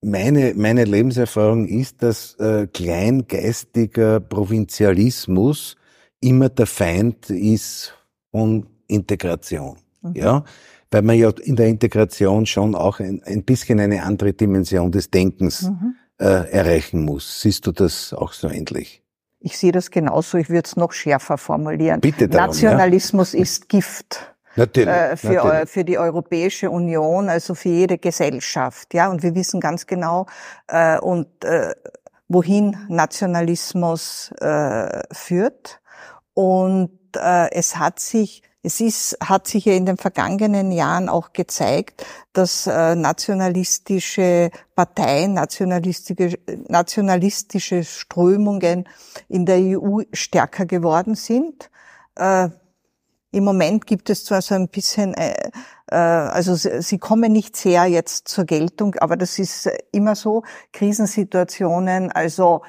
meine, 0.00 0.54
meine 0.56 0.84
Lebenserfahrung 0.84 1.66
ist, 1.66 2.02
dass 2.02 2.34
äh, 2.34 2.66
kleingeistiger 2.66 4.20
Provinzialismus 4.20 5.76
immer 6.20 6.48
der 6.48 6.66
Feind 6.66 7.30
ist 7.30 7.94
von 8.30 8.66
Integration. 8.86 9.76
Mhm. 10.02 10.12
Ja, 10.14 10.44
weil 10.90 11.02
man 11.02 11.18
ja 11.18 11.30
in 11.30 11.56
der 11.56 11.66
Integration 11.66 12.46
schon 12.46 12.74
auch 12.74 13.00
ein, 13.00 13.22
ein 13.24 13.44
bisschen 13.44 13.80
eine 13.80 14.02
andere 14.04 14.32
Dimension 14.32 14.90
des 14.92 15.10
Denkens 15.10 15.62
mhm. 15.62 15.96
äh, 16.18 16.50
erreichen 16.50 17.04
muss. 17.04 17.42
Siehst 17.42 17.66
du 17.66 17.72
das 17.72 18.12
auch 18.12 18.32
so 18.32 18.48
ähnlich? 18.48 19.02
Ich 19.40 19.56
sehe 19.56 19.72
das 19.72 19.90
genauso, 19.90 20.38
ich 20.38 20.48
würde 20.48 20.66
es 20.66 20.76
noch 20.76 20.92
schärfer 20.92 21.38
formulieren. 21.38 22.00
Bitte 22.00 22.28
darum, 22.28 22.48
Nationalismus 22.48 23.32
ja. 23.32 23.40
ist 23.40 23.68
Gift. 23.68 24.34
Natürlich, 24.56 24.88
äh, 24.88 25.16
für, 25.16 25.32
natürlich. 25.34 25.70
für 25.70 25.84
die 25.84 25.98
Europäische 25.98 26.70
Union, 26.70 27.28
also 27.28 27.54
für 27.54 27.68
jede 27.68 27.98
Gesellschaft. 27.98 28.92
Ja, 28.92 29.08
und 29.08 29.22
wir 29.22 29.34
wissen 29.36 29.60
ganz 29.60 29.86
genau, 29.86 30.26
äh, 30.66 30.98
und 30.98 31.44
äh, 31.44 31.74
wohin 32.26 32.76
Nationalismus 32.88 34.32
äh, 34.40 35.02
führt. 35.12 35.80
Und 36.34 36.90
äh, 37.16 37.50
es 37.52 37.76
hat 37.76 38.00
sich 38.00 38.42
es 38.62 38.80
ist, 38.80 39.16
hat 39.22 39.46
sich 39.46 39.66
ja 39.66 39.74
in 39.74 39.86
den 39.86 39.96
vergangenen 39.96 40.72
Jahren 40.72 41.08
auch 41.08 41.32
gezeigt, 41.32 42.04
dass 42.32 42.66
äh, 42.66 42.96
nationalistische 42.96 44.50
Parteien, 44.74 45.34
nationalistische, 45.34 46.38
nationalistische 46.68 47.84
Strömungen 47.84 48.88
in 49.28 49.46
der 49.46 49.58
EU 49.58 50.00
stärker 50.12 50.66
geworden 50.66 51.14
sind. 51.14 51.70
Äh, 52.16 52.48
Im 53.30 53.44
Moment 53.44 53.86
gibt 53.86 54.10
es 54.10 54.24
zwar 54.24 54.42
so 54.42 54.56
ein 54.56 54.68
bisschen, 54.68 55.14
äh, 55.14 55.50
äh, 55.86 55.94
also 55.94 56.56
sie, 56.56 56.82
sie 56.82 56.98
kommen 56.98 57.30
nicht 57.30 57.56
sehr 57.56 57.86
jetzt 57.86 58.26
zur 58.26 58.44
Geltung, 58.44 58.96
aber 58.96 59.16
das 59.16 59.38
ist 59.38 59.70
immer 59.92 60.16
so, 60.16 60.42
Krisensituationen, 60.72 62.10
also 62.10 62.62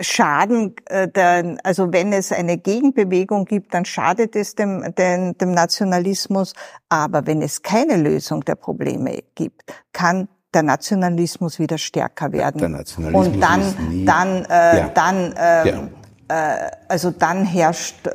schaden, 0.00 0.74
äh, 0.86 1.08
der, 1.08 1.56
also 1.64 1.92
wenn 1.92 2.12
es 2.12 2.32
eine 2.32 2.58
Gegenbewegung 2.58 3.44
gibt, 3.44 3.74
dann 3.74 3.84
schadet 3.84 4.36
es 4.36 4.54
dem, 4.54 4.94
dem, 4.96 5.36
dem 5.36 5.52
Nationalismus. 5.52 6.54
Aber 6.88 7.26
wenn 7.26 7.42
es 7.42 7.62
keine 7.62 7.96
Lösung 7.96 8.44
der 8.44 8.54
Probleme 8.54 9.20
gibt, 9.34 9.62
kann 9.92 10.28
der 10.54 10.62
Nationalismus 10.62 11.58
wieder 11.58 11.78
stärker 11.78 12.32
werden. 12.32 12.58
Der 12.58 12.68
Nationalismus 12.68 13.26
Und 13.26 13.40
dann, 13.40 14.04
dann, 14.04 14.44
äh, 14.44 14.78
ja. 14.78 14.88
dann, 14.88 15.32
äh, 15.32 15.68
ja. 15.68 15.88
äh, 16.28 16.70
also 16.88 17.10
dann 17.10 17.44
herrscht, 17.44 18.06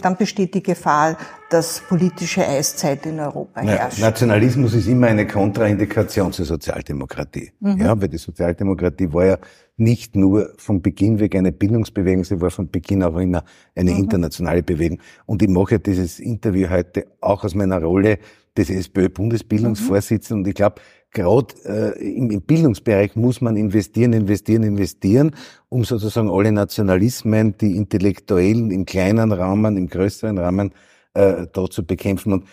dann 0.00 0.16
besteht 0.16 0.54
die 0.54 0.62
Gefahr, 0.62 1.16
dass 1.50 1.80
politische 1.80 2.46
Eiszeit 2.46 3.06
in 3.06 3.20
Europa 3.20 3.60
herrscht. 3.60 3.98
Ja, 3.98 4.06
Nationalismus 4.06 4.74
ist 4.74 4.88
immer 4.88 5.06
eine 5.06 5.26
Kontraindikation 5.26 6.32
zur 6.32 6.44
Sozialdemokratie. 6.44 7.52
Mhm. 7.60 7.80
Ja, 7.80 8.00
weil 8.00 8.08
die 8.08 8.18
Sozialdemokratie 8.18 9.12
war 9.12 9.24
ja 9.24 9.38
nicht 9.76 10.14
nur 10.14 10.52
von 10.56 10.82
Beginn 10.82 11.18
weg 11.18 11.34
eine 11.34 11.52
Bildungsbewegung, 11.52 12.24
sie 12.24 12.40
war 12.40 12.50
von 12.50 12.70
Beginn 12.70 13.02
auch 13.02 13.16
immer 13.16 13.44
eine 13.74 13.92
mhm. 13.92 13.98
internationale 13.98 14.62
Bewegung. 14.62 15.00
Und 15.26 15.42
ich 15.42 15.48
mache 15.48 15.80
dieses 15.80 16.20
Interview 16.20 16.70
heute 16.70 17.06
auch 17.20 17.44
aus 17.44 17.54
meiner 17.54 17.82
Rolle 17.82 18.18
des 18.56 18.70
SPÖ-Bundesbildungsvorsitzenden. 18.70 20.42
Mhm. 20.42 20.44
Und 20.44 20.48
ich 20.48 20.54
glaube, 20.54 20.80
gerade 21.10 21.54
äh, 21.64 22.16
im, 22.16 22.30
im, 22.30 22.42
Bildungsbereich 22.42 23.16
muss 23.16 23.40
man 23.40 23.56
investieren, 23.56 24.12
investieren, 24.12 24.62
investieren, 24.62 25.34
um 25.68 25.84
sozusagen 25.84 26.30
alle 26.30 26.52
Nationalismen, 26.52 27.56
die 27.58 27.76
Intellektuellen 27.76 28.70
im 28.70 28.84
kleinen 28.84 29.32
Rahmen, 29.32 29.76
im 29.76 29.88
größeren 29.88 30.38
Rahmen 30.38 30.72
äh, 31.14 31.46
da 31.52 31.68
zu 31.68 31.84
bekämpfen. 31.84 32.32
Und 32.32 32.44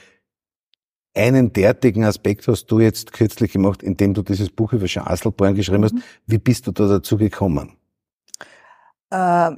einen 1.14 1.54
derartigen 1.54 2.04
Aspekt 2.06 2.48
hast 2.48 2.68
du 2.68 2.80
jetzt 2.80 3.14
kürzlich 3.14 3.52
gemacht, 3.52 3.84
indem 3.84 4.14
du 4.14 4.22
dieses 4.22 4.50
Buch 4.50 4.74
über 4.74 4.86
Jean 4.86 5.08
Asselborn 5.08 5.56
geschrieben 5.56 5.84
hast. 5.84 5.96
Mhm. 5.96 6.04
Wie 6.26 6.38
bist 6.38 6.68
du 6.68 6.72
da 6.72 6.88
dazu 6.88 7.18
gekommen? 7.18 7.78
Äh, 9.10 9.52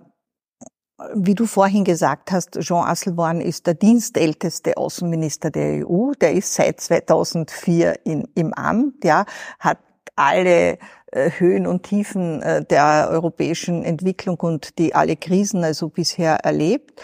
wie 1.16 1.36
du 1.36 1.46
vorhin 1.46 1.84
gesagt 1.84 2.32
hast, 2.32 2.60
Jean 2.60 2.86
Asselborn 2.86 3.42
ist 3.42 3.68
der 3.68 3.74
dienstälteste 3.74 4.78
Außenminister 4.78 5.52
der 5.52 5.88
EU. 5.88 6.12
Der 6.20 6.34
ist 6.34 6.54
seit 6.54 6.80
2004 6.82 8.06
in, 8.06 8.28
im 8.36 8.54
Amt, 8.54 9.04
ja, 9.04 9.26
hat 9.60 9.80
alle 10.16 10.78
äh, 11.12 11.32
Höhen 11.38 11.68
und 11.68 11.84
Tiefen 11.84 12.42
äh, 12.42 12.64
der 12.66 13.08
europäischen 13.10 13.84
Entwicklung 13.84 14.40
und 14.40 14.78
die 14.78 14.94
alle 14.96 15.16
Krisen 15.16 15.64
also 15.64 15.90
bisher 15.90 16.36
erlebt. 16.44 17.02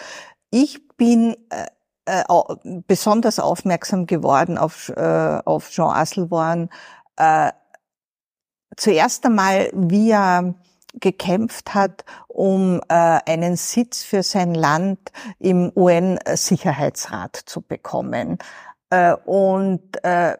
Ich 0.50 0.88
bin 0.96 1.36
äh, 2.06 2.24
besonders 2.86 3.38
aufmerksam 3.38 4.06
geworden 4.06 4.58
auf, 4.58 4.88
äh, 4.90 5.40
auf 5.44 5.70
Jean 5.70 5.94
Asselborn. 5.94 6.70
Äh, 7.16 7.52
zuerst 8.76 9.26
einmal, 9.26 9.70
wie 9.74 10.10
er 10.10 10.54
gekämpft 10.94 11.74
hat, 11.74 12.04
um 12.26 12.80
äh, 12.88 12.94
einen 13.26 13.56
Sitz 13.56 14.02
für 14.02 14.22
sein 14.22 14.54
Land 14.54 15.12
im 15.38 15.70
UN-Sicherheitsrat 15.74 17.36
zu 17.36 17.60
bekommen. 17.60 18.38
Äh, 18.90 19.14
und 19.24 20.02
äh, 20.02 20.36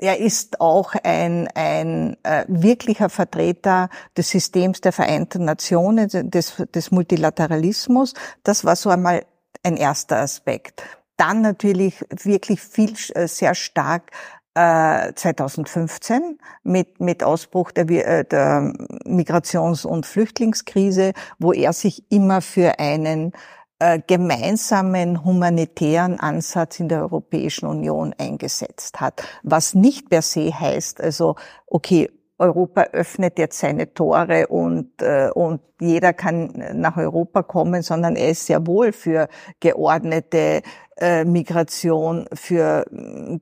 er 0.00 0.18
ist 0.18 0.60
auch 0.60 0.94
ein, 1.02 1.48
ein 1.54 2.16
äh, 2.22 2.44
wirklicher 2.46 3.08
Vertreter 3.08 3.90
des 4.16 4.30
Systems 4.30 4.80
der 4.80 4.92
Vereinten 4.92 5.44
Nationen, 5.44 6.08
des, 6.08 6.62
des 6.72 6.90
Multilateralismus. 6.92 8.14
Das 8.44 8.64
war 8.64 8.76
so 8.76 8.90
einmal 8.90 9.26
ein 9.62 9.76
erster 9.76 10.16
Aspekt. 10.16 10.82
Dann 11.16 11.42
natürlich 11.42 12.04
wirklich 12.10 12.60
viel, 12.60 12.94
äh, 13.14 13.26
sehr 13.26 13.54
stark 13.54 14.12
2015 14.54 16.16
äh, 16.16 16.34
mit, 16.64 17.00
mit 17.00 17.22
Ausbruch 17.22 17.70
der, 17.70 17.88
äh, 17.90 18.24
der 18.24 18.72
Migrations- 19.04 19.86
und 19.86 20.04
Flüchtlingskrise, 20.04 21.12
wo 21.38 21.52
er 21.52 21.72
sich 21.72 22.10
immer 22.10 22.40
für 22.40 22.78
einen 22.80 23.32
äh, 23.78 24.00
gemeinsamen 24.04 25.24
humanitären 25.24 26.18
Ansatz 26.18 26.80
in 26.80 26.88
der 26.88 27.02
Europäischen 27.02 27.66
Union 27.66 28.12
eingesetzt 28.18 29.00
hat. 29.00 29.22
Was 29.44 29.74
nicht 29.74 30.10
per 30.10 30.22
se 30.22 30.50
heißt, 30.52 31.00
also, 31.00 31.36
okay, 31.66 32.10
Europa 32.38 32.82
öffnet 32.92 33.38
jetzt 33.38 33.58
seine 33.58 33.92
Tore 33.92 34.46
und, 34.46 35.02
äh, 35.02 35.30
und 35.34 35.60
jeder 35.80 36.12
kann 36.12 36.52
nach 36.74 36.96
Europa 36.96 37.42
kommen, 37.42 37.82
sondern 37.82 38.16
er 38.16 38.30
ist 38.30 38.46
sehr 38.46 38.66
wohl 38.66 38.92
für 38.92 39.28
geordnete 39.60 40.62
äh, 40.96 41.24
Migration, 41.24 42.26
für 42.32 42.84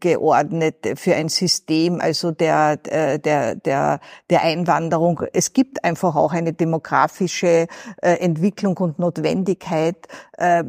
geordnete, 0.01 0.97
für 0.97 1.15
ein 1.15 1.29
System, 1.29 2.01
also 2.01 2.31
der, 2.31 2.79
äh, 2.89 3.19
der, 3.19 3.55
der, 3.55 4.01
der 4.29 4.43
Einwanderung. 4.43 5.23
Es 5.33 5.53
gibt 5.53 5.85
einfach 5.85 6.17
auch 6.17 6.33
eine 6.33 6.53
demografische 6.53 7.67
äh, 8.03 8.17
Entwicklung 8.19 8.77
und 8.79 8.99
Notwendigkeit, 8.99 10.09
äh, 10.37 10.65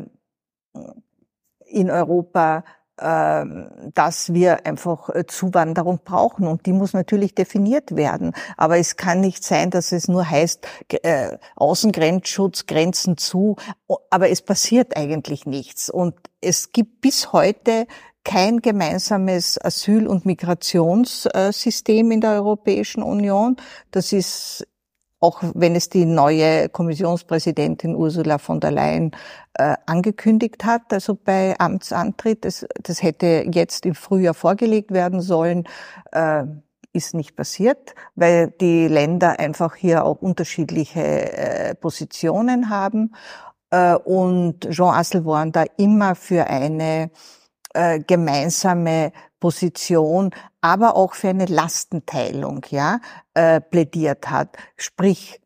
in 1.70 1.92
Europa 1.92 2.64
dass 2.98 4.34
wir 4.34 4.66
einfach 4.66 5.10
äh, 5.10 5.26
Zuwanderung 5.28 6.00
brauchen 6.04 6.48
und 6.48 6.66
die 6.66 6.74
muss 6.74 6.94
natürlich 6.94 7.36
definiert 7.36 7.96
werden. 7.96 8.34
Aber 8.58 8.78
es 8.78 8.98
kann 8.98 9.22
nicht 9.22 9.44
sein, 9.44 9.70
dass 9.70 9.92
es 9.92 10.08
nur 10.08 10.28
heißt 10.30 10.68
äh, 10.90 11.38
Außengrenzschutz, 11.56 12.66
Grenzen 12.66 13.18
zu, 13.18 13.56
aber 14.10 14.30
es 14.30 14.42
passiert 14.42 14.98
eigentlich 14.98 15.46
nichts. 15.46 15.90
Und 15.90 16.16
es 16.42 16.72
gibt 16.72 17.02
bis 17.02 17.34
heute 17.34 17.86
kein 18.24 18.62
gemeinsames 18.62 19.58
Asyl- 19.64 20.08
und 20.08 20.26
Migrationssystem 20.26 22.12
in 22.12 22.22
der 22.22 22.32
Europäischen 22.32 23.04
Union. 23.04 23.56
Das 23.92 24.12
ist 24.12 24.68
auch 25.20 25.42
wenn 25.56 25.76
es 25.76 25.90
die 25.90 26.06
neue 26.06 26.70
Kommissionspräsidentin 26.70 27.96
Ursula 27.96 28.38
von 28.38 28.60
der 28.60 28.72
Leyen 28.72 29.12
äh, 29.56 29.76
angekündigt 29.86 30.64
hat, 30.66 30.94
also 30.94 31.16
bei 31.16 31.56
Amtsantritt, 31.60 32.46
das, 32.46 32.66
das 32.84 33.02
hätte 33.02 33.46
jetzt 33.52 33.86
im 33.86 33.96
Frühjahr 33.96 34.36
vorgelegt 34.36 34.92
werden 34.92 35.22
sollen, 35.22 35.68
äh, 36.12 36.44
ist 36.94 37.14
nicht 37.14 37.36
passiert, 37.36 37.96
weil 38.16 38.52
die 38.60 38.88
Länder 38.88 39.40
einfach 39.40 39.76
hier 39.76 40.06
auch 40.06 40.22
unterschiedliche 40.22 41.02
äh, 41.02 41.76
Positionen 41.76 42.70
haben. 42.70 43.14
Äh, 43.72 43.96
und 43.96 44.70
Jean 44.70 44.96
Asselborn 44.96 45.52
da 45.52 45.66
immer 45.78 46.16
für 46.16 46.48
eine 46.48 47.12
äh, 47.74 48.00
gemeinsame 48.00 49.12
Position, 49.40 50.32
aber 50.62 50.96
auch 50.96 51.14
für 51.14 51.30
eine 51.30 51.46
Lastenteilung, 51.46 52.66
ja, 52.70 53.00
äh, 53.34 53.62
plädiert 53.62 54.30
hat. 54.30 54.58
Sprich, 54.76 55.40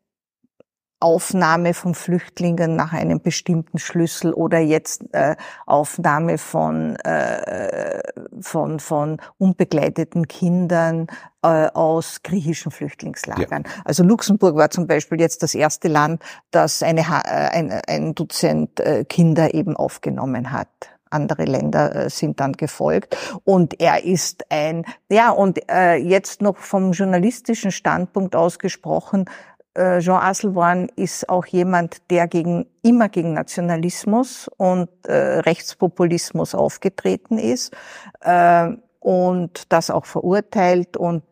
Aufnahme 1.02 1.74
von 1.74 1.94
Flüchtlingen 1.94 2.76
nach 2.76 2.92
einem 2.92 3.20
bestimmten 3.20 3.78
Schlüssel 3.78 4.32
oder 4.32 4.60
jetzt 4.60 5.02
äh, 5.12 5.34
Aufnahme 5.66 6.38
von, 6.38 6.96
äh, 6.96 8.00
von, 8.40 8.78
von 8.78 9.20
unbegleiteten 9.36 10.28
Kindern 10.28 11.08
äh, 11.42 11.66
aus 11.66 12.22
griechischen 12.22 12.70
Flüchtlingslagern. 12.70 13.64
Ja. 13.66 13.82
Also 13.84 14.04
Luxemburg 14.04 14.54
war 14.56 14.70
zum 14.70 14.86
Beispiel 14.86 15.20
jetzt 15.20 15.42
das 15.42 15.54
erste 15.54 15.88
Land, 15.88 16.22
das 16.52 16.82
eine, 16.84 17.00
äh, 17.00 17.04
ein, 17.04 17.72
ein 17.88 18.14
Dutzend 18.14 18.78
äh, 18.78 19.04
Kinder 19.04 19.54
eben 19.54 19.76
aufgenommen 19.76 20.52
hat 20.52 20.91
andere 21.12 21.44
Länder 21.44 21.94
äh, 21.94 22.10
sind 22.10 22.40
dann 22.40 22.52
gefolgt. 22.52 23.16
Und 23.44 23.80
er 23.80 24.04
ist 24.04 24.44
ein, 24.50 24.84
ja, 25.10 25.30
und 25.30 25.60
äh, 25.70 25.96
jetzt 25.96 26.42
noch 26.42 26.56
vom 26.56 26.92
journalistischen 26.92 27.70
Standpunkt 27.70 28.36
ausgesprochen, 28.36 29.26
äh, 29.74 30.00
Jean 30.00 30.22
Asselborn 30.22 30.88
ist 30.96 31.28
auch 31.28 31.46
jemand, 31.46 32.10
der 32.10 32.28
gegen, 32.28 32.66
immer 32.82 33.08
gegen 33.08 33.32
Nationalismus 33.32 34.48
und 34.56 34.88
äh, 35.06 35.40
Rechtspopulismus 35.40 36.54
aufgetreten 36.54 37.38
ist 37.38 37.74
äh, 38.20 38.70
und 39.00 39.72
das 39.72 39.90
auch 39.90 40.04
verurteilt. 40.04 40.96
Und 40.96 41.22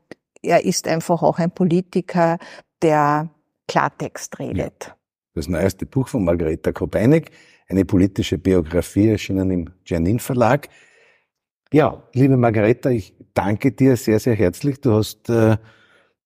er 0.43 0.64
ist 0.64 0.88
einfach 0.88 1.23
auch 1.23 1.38
ein 1.38 1.51
Politiker, 1.51 2.38
der 2.83 3.29
Klartext 3.69 4.38
redet. 4.38 4.87
Ja. 4.87 4.97
Das 5.35 5.49
neueste 5.49 5.87
Buch 5.87 6.09
von 6.09 6.25
Margareta 6.25 6.73
Kopeinig 6.73 7.31
eine 7.70 7.85
politische 7.85 8.38
Biografie 8.38 9.09
erschienen 9.09 9.50
im 9.50 9.70
Janin 9.87 10.18
Verlag. 10.18 10.68
Ja, 11.72 12.02
liebe 12.12 12.37
Margareta, 12.37 12.90
ich 12.90 13.14
danke 13.33 13.72
dir 13.72 13.96
sehr, 13.96 14.18
sehr 14.18 14.35
herzlich. 14.35 14.80
Du 14.80 14.92
hast 14.92 15.30
äh, 15.30 15.56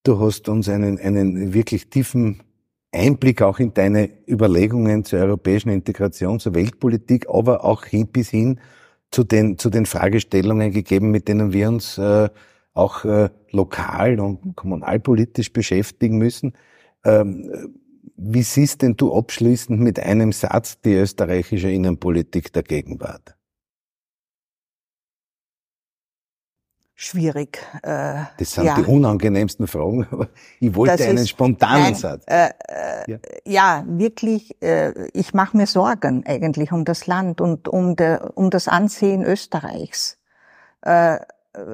Du 0.05 0.19
hast 0.19 0.49
uns 0.49 0.69
einen, 0.69 0.99
einen 0.99 1.55
wirklich 1.55 1.89
tiefen 1.89 2.43
Einblick 2.91 3.41
auch 3.41 3.57
in 3.57 3.73
deine 3.73 4.11
Überlegungen 4.27 5.03
zur 5.03 5.17
europäischen 5.17 5.69
Integration, 5.69 6.39
zur 6.39 6.53
Weltpolitik, 6.53 7.27
aber 7.27 7.65
auch 7.65 7.85
hin, 7.85 8.07
bis 8.09 8.29
hin 8.29 8.59
zu 9.09 9.23
den, 9.23 9.57
zu 9.57 9.71
den 9.71 9.87
Fragestellungen 9.87 10.71
gegeben, 10.71 11.09
mit 11.09 11.27
denen 11.27 11.53
wir 11.53 11.69
uns 11.69 11.97
äh, 11.97 12.29
auch 12.75 13.03
äh, 13.03 13.29
lokal 13.49 14.19
und 14.19 14.55
kommunalpolitisch 14.55 15.51
beschäftigen 15.51 16.19
müssen. 16.19 16.53
Ähm, 17.03 17.73
wie 18.15 18.43
siehst 18.43 18.81
denn 18.81 18.95
du 18.95 19.13
abschließend 19.13 19.79
mit 19.79 19.99
einem 19.99 20.31
Satz 20.31 20.79
die 20.81 20.93
österreichische 20.93 21.69
Innenpolitik 21.69 22.53
der 22.53 22.63
Gegenwart? 22.63 23.35
schwierig. 26.95 27.59
Äh, 27.83 28.23
das 28.37 28.53
sind 28.53 28.65
ja. 28.65 28.75
die 28.75 28.83
unangenehmsten 28.83 29.67
Fragen, 29.67 30.07
aber 30.11 30.29
ich 30.59 30.73
wollte 30.75 30.97
das 30.97 31.07
einen 31.07 31.17
ist, 31.19 31.29
spontanen 31.29 31.83
nein, 31.83 31.95
Satz. 31.95 32.23
Äh, 32.25 32.49
äh, 32.67 33.11
ja. 33.11 33.17
ja. 33.45 33.83
wirklich, 33.87 34.61
äh, 34.61 35.07
ich 35.13 35.33
mache 35.33 35.55
mir 35.55 35.67
Sorgen 35.67 36.25
eigentlich 36.25 36.71
um 36.71 36.85
das 36.85 37.05
Land 37.05 37.41
und 37.41 37.67
um, 37.67 37.95
der, 37.95 38.31
um 38.35 38.49
das 38.49 38.67
Ansehen 38.67 39.23
Österreichs. 39.23 40.17
Äh, 40.81 41.19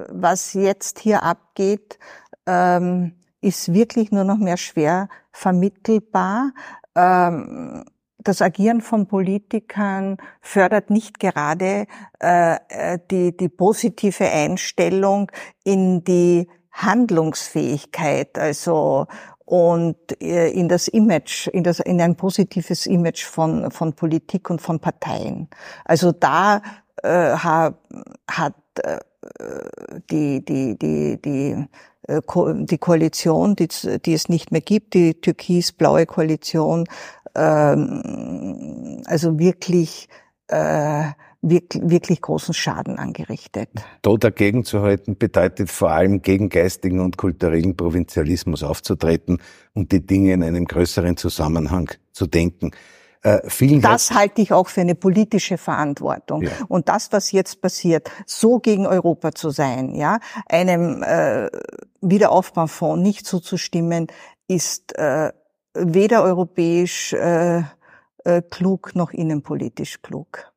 was 0.09 0.53
jetzt 0.53 0.99
hier 0.99 1.23
abgeht, 1.23 1.97
ähm, 2.45 3.13
ist 3.41 3.73
wirklich 3.73 4.11
nur 4.11 4.23
noch 4.23 4.37
mehr 4.37 4.57
schwer 4.57 5.09
vermittelbar. 5.31 6.53
Ähm, 6.95 7.83
das 8.23 8.41
Agieren 8.41 8.81
von 8.81 9.07
Politikern 9.07 10.17
fördert 10.41 10.89
nicht 10.89 11.19
gerade 11.19 11.87
äh, 12.21 12.57
äh, 12.69 12.99
die, 13.09 13.35
die 13.35 13.49
positive 13.49 14.29
Einstellung 14.29 15.31
in 15.63 16.03
die 16.03 16.47
Handlungsfähigkeit, 16.71 18.37
also 18.37 19.07
und 19.43 19.97
äh, 20.21 20.49
in 20.51 20.69
das 20.69 20.87
Image, 20.87 21.47
in, 21.47 21.63
das, 21.63 21.79
in 21.79 21.99
ein 21.99 22.15
positives 22.15 22.85
Image 22.85 23.25
von, 23.25 23.69
von 23.71 23.93
Politik 23.93 24.49
und 24.49 24.61
von 24.61 24.79
Parteien. 24.79 25.49
Also 25.83 26.13
da 26.13 26.61
äh, 27.03 27.09
hat, 27.09 27.75
hat 28.29 28.55
äh, 28.83 28.99
die, 30.09 30.43
die, 30.43 30.77
die, 30.77 31.21
die, 31.21 31.65
äh, 32.07 32.21
die 32.65 32.77
Koalition, 32.77 33.55
die, 33.55 33.67
die 34.05 34.13
es 34.13 34.29
nicht 34.29 34.51
mehr 34.51 34.61
gibt, 34.61 34.93
die 34.93 35.13
türkis-blaue 35.13 36.05
Koalition, 36.05 36.85
ähm, 37.35 39.01
also 39.05 39.39
wirklich, 39.39 40.09
äh, 40.47 41.03
wirklich, 41.41 41.83
wirklich 41.85 42.21
großen 42.21 42.53
Schaden 42.53 42.97
angerichtet. 42.97 43.69
Da 44.01 44.15
dagegen 44.15 44.63
zu 44.63 44.81
halten 44.81 45.17
bedeutet 45.17 45.69
vor 45.69 45.91
allem 45.91 46.21
gegen 46.21 46.49
geistigen 46.49 46.99
und 46.99 47.17
kulturellen 47.17 47.75
Provinzialismus 47.75 48.63
aufzutreten 48.63 49.39
und 49.73 49.91
die 49.91 50.05
Dinge 50.05 50.33
in 50.33 50.43
einem 50.43 50.65
größeren 50.65 51.17
Zusammenhang 51.17 51.91
zu 52.11 52.27
denken. 52.27 52.71
Äh, 53.23 53.39
vielen 53.47 53.81
das 53.81 54.11
halte 54.11 54.41
ich 54.41 54.51
auch 54.51 54.67
für 54.67 54.81
eine 54.81 54.95
politische 54.95 55.57
Verantwortung. 55.57 56.43
Ja. 56.43 56.51
Und 56.67 56.89
das, 56.89 57.11
was 57.11 57.31
jetzt 57.31 57.61
passiert, 57.61 58.09
so 58.25 58.59
gegen 58.59 58.87
Europa 58.87 59.33
zu 59.33 59.51
sein, 59.51 59.93
ja, 59.93 60.19
einem 60.47 61.03
äh, 61.03 61.49
Wiederaufbaufonds 62.01 63.01
nicht 63.01 63.25
zuzustimmen, 63.27 64.07
ist 64.47 64.97
äh, 64.97 65.31
weder 65.73 66.23
europäisch 66.23 67.13
äh, 67.13 67.63
äh, 68.23 68.41
klug 68.49 68.95
noch 68.95 69.11
innenpolitisch 69.11 70.01
klug. 70.01 70.51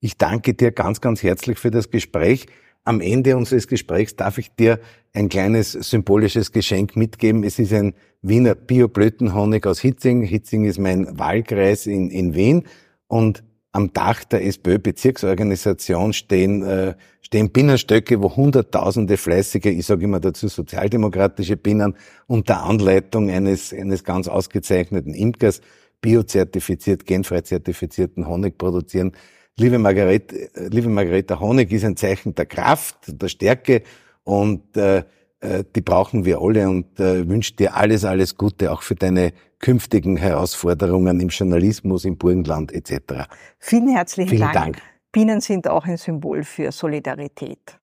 Ich 0.00 0.18
danke 0.18 0.52
dir 0.52 0.72
ganz, 0.72 1.00
ganz 1.00 1.22
herzlich 1.22 1.58
für 1.58 1.70
das 1.70 1.90
Gespräch. 1.90 2.46
Am 2.86 3.00
Ende 3.00 3.36
unseres 3.36 3.66
Gesprächs 3.66 4.14
darf 4.14 4.36
ich 4.36 4.54
dir 4.54 4.78
ein 5.14 5.30
kleines 5.30 5.72
symbolisches 5.72 6.52
Geschenk 6.52 6.96
mitgeben. 6.96 7.42
Es 7.42 7.58
ist 7.58 7.72
ein 7.72 7.94
Wiener 8.20 8.54
Bio-Blütenhonig 8.54 9.66
aus 9.66 9.80
Hitzing. 9.80 10.22
Hitzing 10.22 10.64
ist 10.64 10.78
mein 10.78 11.18
Wahlkreis 11.18 11.86
in, 11.86 12.10
in 12.10 12.34
Wien. 12.34 12.64
Und 13.06 13.42
am 13.72 13.92
Dach 13.94 14.22
der 14.24 14.44
SPÖ-Bezirksorganisation 14.44 16.12
stehen, 16.12 16.62
äh, 16.62 16.94
stehen 17.22 17.50
Binnenstöcke, 17.50 18.22
wo 18.22 18.36
hunderttausende 18.36 19.16
fleißige, 19.16 19.66
ich 19.66 19.86
sage 19.86 20.04
immer 20.04 20.20
dazu 20.20 20.48
sozialdemokratische 20.48 21.56
Binnen, 21.56 21.94
unter 22.26 22.64
Anleitung 22.64 23.30
eines, 23.30 23.72
eines 23.72 24.04
ganz 24.04 24.28
ausgezeichneten 24.28 25.14
Imkers 25.14 25.62
biozertifiziert, 26.02 27.06
genfrei 27.06 27.40
zertifizierten 27.40 28.28
Honig 28.28 28.58
produzieren. 28.58 29.12
Liebe 29.56 29.78
Margarete, 29.78 30.50
liebe 30.68 30.88
Margarete, 30.88 31.38
Honig 31.38 31.70
ist 31.70 31.84
ein 31.84 31.96
Zeichen 31.96 32.34
der 32.34 32.46
Kraft, 32.46 32.96
der 33.06 33.28
Stärke 33.28 33.82
und 34.24 34.76
äh, 34.76 35.04
äh, 35.38 35.62
die 35.76 35.80
brauchen 35.80 36.24
wir 36.24 36.40
alle 36.40 36.68
und 36.68 36.98
äh, 36.98 37.28
wünsche 37.28 37.54
dir 37.54 37.76
alles, 37.76 38.04
alles 38.04 38.36
Gute 38.36 38.72
auch 38.72 38.82
für 38.82 38.96
deine 38.96 39.32
künftigen 39.60 40.16
Herausforderungen 40.16 41.20
im 41.20 41.28
Journalismus, 41.28 42.04
im 42.04 42.18
Burgenland 42.18 42.72
etc. 42.72 43.28
Vielen 43.60 43.94
herzlichen 43.94 44.30
Vielen 44.30 44.40
Dank. 44.40 44.54
Dank. 44.54 44.82
Bienen 45.12 45.40
sind 45.40 45.68
auch 45.68 45.84
ein 45.84 45.98
Symbol 45.98 46.42
für 46.42 46.72
Solidarität. 46.72 47.78